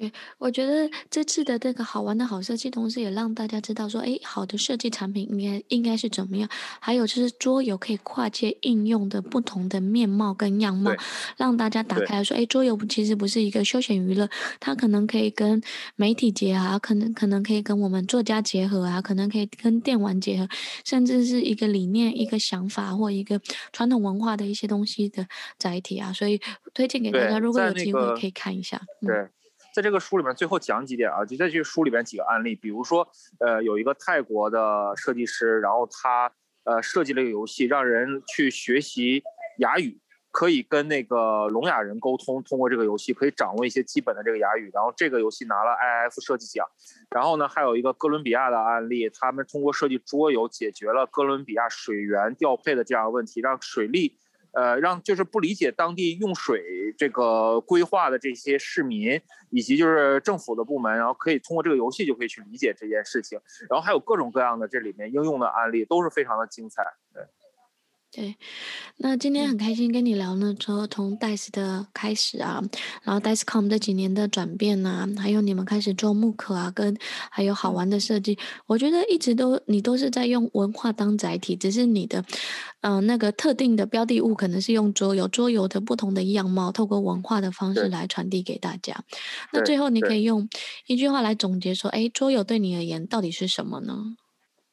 [0.00, 6.48] 对，我觉得这次的这个好玩的好设计，同时也让大家知道说，哎，好的设计产品应该应该是怎么样。
[6.80, 10.90] 还有就是桌游可以跨界应用的不同的面貌跟样貌，
[11.36, 14.26] 让大家打开来说，哎，桌游其实不是一个休闲娱乐，
[14.58, 15.60] 它可能可以跟
[15.96, 20.48] 媒体结合，可能可能可以跟我们作家结合啊，可能可以跟电玩结合，
[20.82, 23.38] 甚至是一个理念、一个想法或一个
[23.70, 25.26] 传统文化的一些东西的
[25.58, 26.10] 载体啊。
[26.10, 26.40] 所以
[26.72, 28.80] 推荐给大家，如果有机会可以看一下。
[29.02, 29.30] 那个、嗯。
[29.72, 33.08] 在这个书里面，最后讲几点啊，就在这书里面几个案例，比如说，
[33.38, 36.32] 呃，有一个泰国的设计师，然后他
[36.64, 39.22] 呃设计了一个游戏，让人去学习
[39.58, 39.98] 哑语，
[40.32, 46.66] 可以跟那个聋哑人沟通，通过这个游戏可以掌握一些基本的这个哑语，然后这个游戏拿了 IF 设计奖。
[47.10, 54.18] 然后呢，还有一个哥伦比亚的案例，他们通过设计桌游解决了哥伦比亚水源调配的这样的问题，让水利。
[54.52, 59.20] 呃，让就是不理解当地用水这个规划的这些市民，
[59.50, 63.38] 以及就是政府的部门，然后可以通过这个游戏就可以去理解这件事情，
[63.68, 66.82] 然后还有各种各样的这里面应用的案例，都是非常的精彩。
[67.14, 67.22] 对。
[68.12, 68.36] 对，
[68.96, 72.60] 那今天很开心跟你聊呢，从从 DICE 的开始啊，
[73.04, 76.96] 然后 DICECOM 这几年的转变啊，还有你们开始做木刻啊，跟
[77.30, 78.36] 还有好玩的设计，
[78.66, 82.24] 我觉得一直都你都是在用文化当载体，只是你的，
[82.80, 89.04] 嗯、呃，那个特定的标的物可能是用桌游，桌游的不同的样貌，透过文化的方式来传递给大家。
[89.52, 90.48] 那最后你可以用
[90.88, 94.16] 一句话来总结说，哎，桌游对你而言到底是什么呢？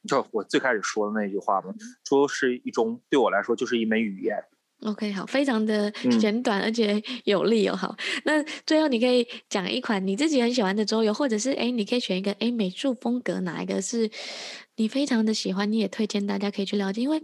[0.07, 1.73] 就我最开始说的那句话嘛，
[2.07, 4.35] 说是一种对我来说就是一门语言
[4.83, 7.75] ，OK，好，非常的简短而且有力哦。
[7.75, 7.95] 好，
[8.25, 14.09] 那最后你可以讲一款你自己很喜欢的桌游，或者是哎，你可以选一个哎美术风格哪一个是
[14.75, 17.01] 你非常的喜欢，你也推荐大家可以去了解。
[17.01, 17.19] 因为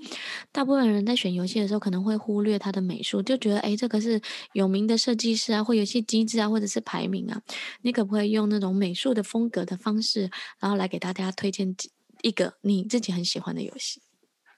[0.52, 4.20] 大部分人在选游戏的时候可能会忽略它的美术，就觉得哎这个是
[4.54, 7.40] 有名的设计师啊，或游戏机制啊，或者是排名啊。
[7.84, 11.76] 你可不可以用那种美术的风格的方式，然后来给大家推荐
[12.24, 14.02] 一个你自己很喜欢的游戏？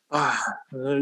[0.09, 0.35] 啊，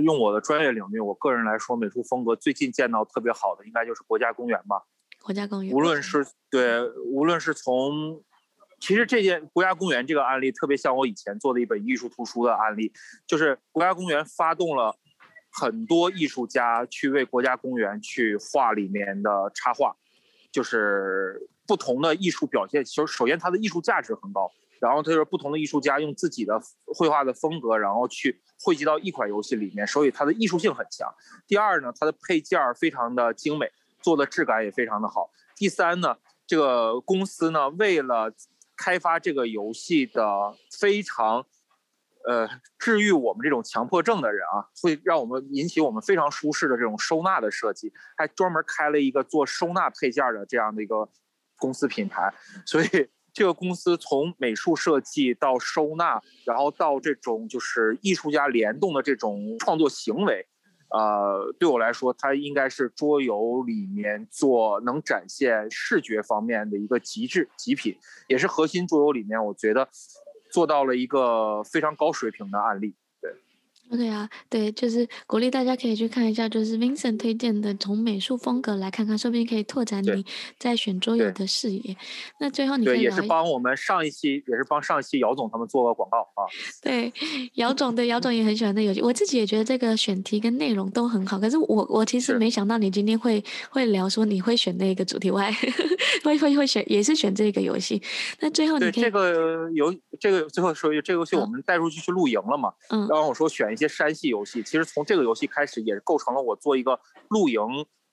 [0.01, 4.81] 用我的专业领域，我个人来说，美术风格最近见到特别好的，应该就是国家公园吧。
[5.21, 8.23] 国家公园，无论是对，无论是从，
[8.79, 12.93] 其实这件国家公园这个案例特别像我以前做的一本艺术图书的案例，
[13.27, 14.95] 就是国家公园发动了
[15.51, 19.93] 很多艺术家去为国家公园去画里面的插画，
[20.49, 22.85] 就是不同的艺术表现。
[22.85, 24.49] 其实首先它的艺术价值很高。
[24.83, 31.09] 然后他就是不同的艺术家用自己的绘画的风格，然后去汇集到一款游戏里面，所以它的艺术性很强。
[31.47, 33.71] 第二呢，它的配件儿非常的精美，
[34.01, 35.31] 做的质感也非常的好。
[35.55, 38.33] 第三呢，这个公司呢为了
[38.75, 41.45] 开发这个游戏的非常，
[42.27, 51.07] 呃，治愈我们这种强迫症的人啊，会让我们引起我们非常舒适的这种收纳的设计，还专门开了一个做收纳配件的这样的一个
[51.57, 52.33] 公司品牌，
[52.65, 53.09] 所以。
[53.33, 60.45] 这个公司从美术设计到收纳，然后到这种就是艺术家联动的这种创作行为，
[60.89, 69.89] 呃，对我来说，它应该是桌游里面做能展现视觉方面的一个极致极品，也是核心桌游里面我觉得
[70.51, 72.95] 做到了一个非常高水平的案例。
[73.91, 80.25] 对啊，对，就是鼓励大家可以去看一下，就是 Vincent 推荐的，从美术风格来看看，说不定可以拓展你
[80.57, 81.95] 在选桌游的视野。
[82.39, 86.47] 那最后你可以对也是帮我们上一期，也是帮上一期姚总他们做了广告啊。
[86.81, 87.13] 对，
[87.55, 91.37] 姚总对姚总也很喜欢的游戏，我自己也觉得这个选题跟内容都很好。
[91.39, 95.51] 可是我我其实没想到你今天会会聊说你会选那个主题外，
[96.23, 98.01] 会会会选也是选这个游戏。
[98.39, 102.73] 那最后你可以这个游这个最后说一句，这个游戏我们带出去去露营了嘛？
[102.89, 103.87] 嗯，然后我说选一些。
[103.93, 106.99] 山系游戏，其实从这个游戏开始，也构成了我做一个
[107.29, 107.61] 露营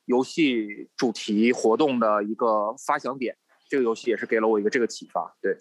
[0.04, 3.34] 游戏主题活动的一个发想点。
[3.68, 5.56] 这个游戏也是给了我一个这个启发，对。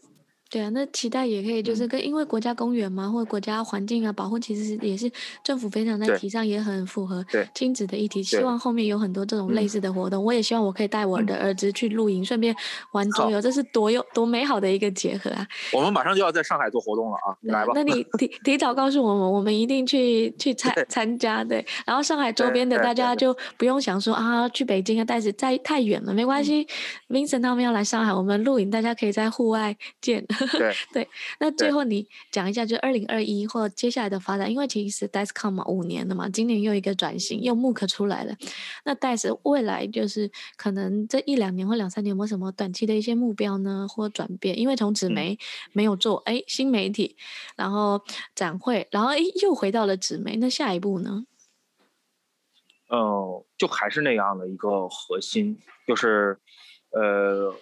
[0.49, 5.09] 对啊，那期待也可以，就是跟因为国家公园嘛，或者国家环境啊保护，其实也是
[5.43, 7.23] 政府非常在提倡，也很符合
[7.53, 8.23] 亲子的议题。
[8.23, 12.55] 希望后面有很多这种类似的活动，我也希望我可以带我的儿子去露营，顺便
[12.93, 15.47] 玩桌游，这是多有多美好的一个结合啊！
[15.71, 17.73] 我们马上就要在上海做活动了啊，你来吧。
[17.75, 21.43] 那你 提提早告诉我们，我们一定去去参参加。
[21.43, 26.65] 对，然后上海周边的大家就不用想说啊，去北京啊，但是在太远了，没关系。
[27.09, 30.25] Vincent 他们要来上海，我们露营，大家可以在户外见。
[30.57, 31.09] 对对，
[31.39, 38.35] 那最后你讲一下，就二零二一或接下来的发展，因为其实 DICE 嘛五年了嘛，今年又一个转型，又 MOOC 出来了。
[38.85, 44.57] 那 DICE 未来就是可能这一两年或两三年有没有什么短期的一些目标呢，或转变？
[44.57, 45.37] 因为从纸媒
[45.73, 47.15] 没有做，哎、嗯，新媒体，
[47.55, 48.01] 然后
[48.35, 51.25] 展会，然后哎又回到了纸媒，那下一步呢？
[52.89, 56.39] 嗯、呃，就还是那样的一个核心，就是
[56.91, 57.53] 呃。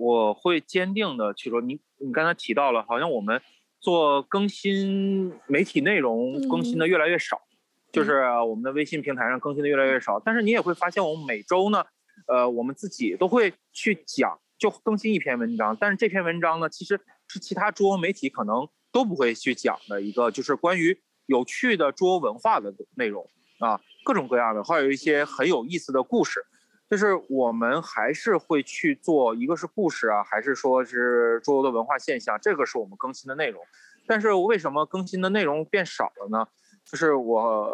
[0.00, 3.38] 我会坚定的去说，你你刚才提到了，好像我们
[3.80, 10.18] 做更新媒体内容更新的越来越少，嗯、就是我们的微信平台上更新的越来越少。
[10.18, 11.84] 但是你也会发现，我们每周呢，
[12.28, 15.76] 呃，我们自己都会去讲，就更新一篇文章。
[15.78, 16.98] 但是这篇文章呢，其实
[17.28, 23.28] 是其他桌游媒体可能都不会去讲的一个，就是关于有趣的桌游文化的内容
[23.58, 26.40] 啊，各种各样的，还有一些很有意思的故事。
[26.90, 33.62] 就是我们还是会去做，一个是故事啊，还是说是桌游的文化现象，这个是我们更新的内容。
[34.08, 36.48] 但是为什么更新的内容变少了呢？
[36.84, 37.72] 就是我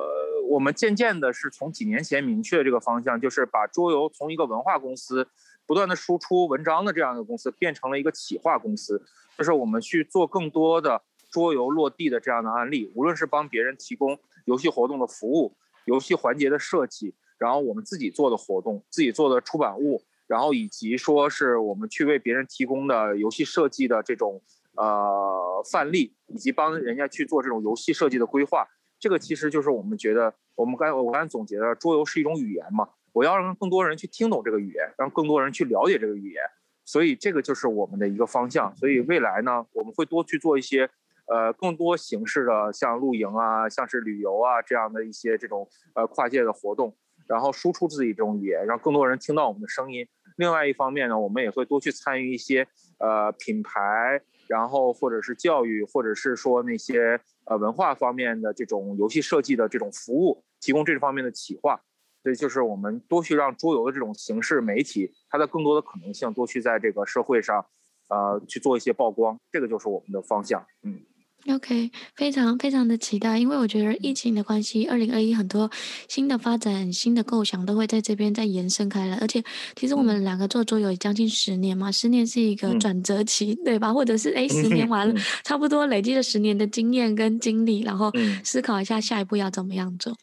[0.51, 5.27] 我们渐渐的是从几年前明确这个方向，就是把桌游从一个文化公司
[5.65, 9.03] 不断的输出文章的这样一个公司，变成了一个企划公司。
[9.39, 11.01] 就是我们去做更多的
[11.31, 15.57] 桌游落地的这样的案例，无论是帮别人提供游戏活动的服务、
[15.87, 17.15] 游戏环节的设计。
[17.39, 24.41] 然后我们自己做的活动，自己做的出版物，然后以及说是我们去为别人提供的游戏设计的这种
[24.77, 28.67] 呃范例，以及帮人家去做这种游戏设计的规划，
[28.99, 36.43] 这个其实就是我们觉得，我们刚我刚才总结的，桌游是一种语言嘛，我要让更多人去听懂这个语言，让更多人去了解这个语言，
[36.85, 38.75] 所以这个就是我们的一个方向。
[38.77, 40.89] 所以未来呢，我们会多去做一些。
[41.29, 46.97] 呃，更多形式的像露营啊，像是旅游啊这样的一些这种呃跨界的活动，
[47.29, 50.07] 然后输出自己这种语言，让更多人听到我们的声音。
[50.37, 52.67] 另外一方面呢，我们也会多去参与一些
[52.99, 61.81] 呃品牌，然后或者是教育，或者是说那些呃文化方面的这种游戏设计的这种服务，提供这方面的企划。
[62.23, 67.65] 所以就是我们多去让桌游的这种形式媒体，它的更多的可能性，多去在这个社会上，
[68.09, 70.67] 呃，去做一些曝光，这个就是我们的方向。
[70.83, 71.01] 嗯。
[71.49, 75.71] OK，非常非常的期待，因为我觉得疫情的关系，二零二一很多
[76.09, 79.17] 新的发展、新的构想都会在这边再延伸开来。
[79.19, 79.41] 而且，
[79.77, 83.95] 其实我们两个做桌游将近十年嘛，十年是一个转折期，嗯、对吧？
[83.95, 90.17] 或者是哎，十年完了，嗯、差不多累积了十年的经验跟经历，然后思考一下下一步要怎么样做。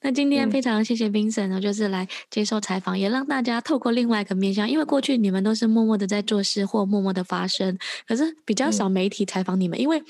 [0.00, 7.76] 那今天非常谢谢 Vincent 呢，就是来接受采访，也让大家透过另外一个面向，因为过去你们都是默默的在做事或默默的发声，
[8.08, 10.02] 可是比较少媒体采访你们，因为。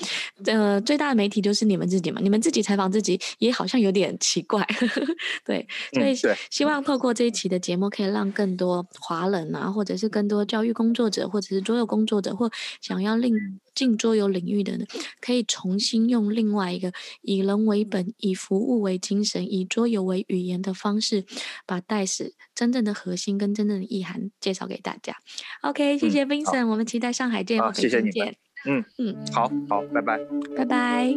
[0.53, 4.67] 呃，最大的媒体就是你们自己嘛，你们自己采访自己也好像有点奇怪，
[5.47, 6.15] 对，所以
[6.51, 12.51] 希望透过这一期的节目，可以让更多华人啊，或者是更多教育工作者，或者是桌游工作者，或
[12.83, 13.35] 想要另
[13.75, 14.85] 进桌游领域的呢，
[15.23, 16.93] 可以重新用另外一个
[17.23, 21.25] 以人为本、以服务为精神、以桌游为语言的方式，
[21.67, 25.17] 把 DICE 真正的核心跟真正的意涵介绍给大家。
[25.63, 28.37] OK，谢谢 Vincent，、嗯、我们期待上海见，或北京见。
[28.65, 29.17] 嗯嗯。
[29.33, 30.19] 好好拜拜。
[30.57, 31.15] 拜拜。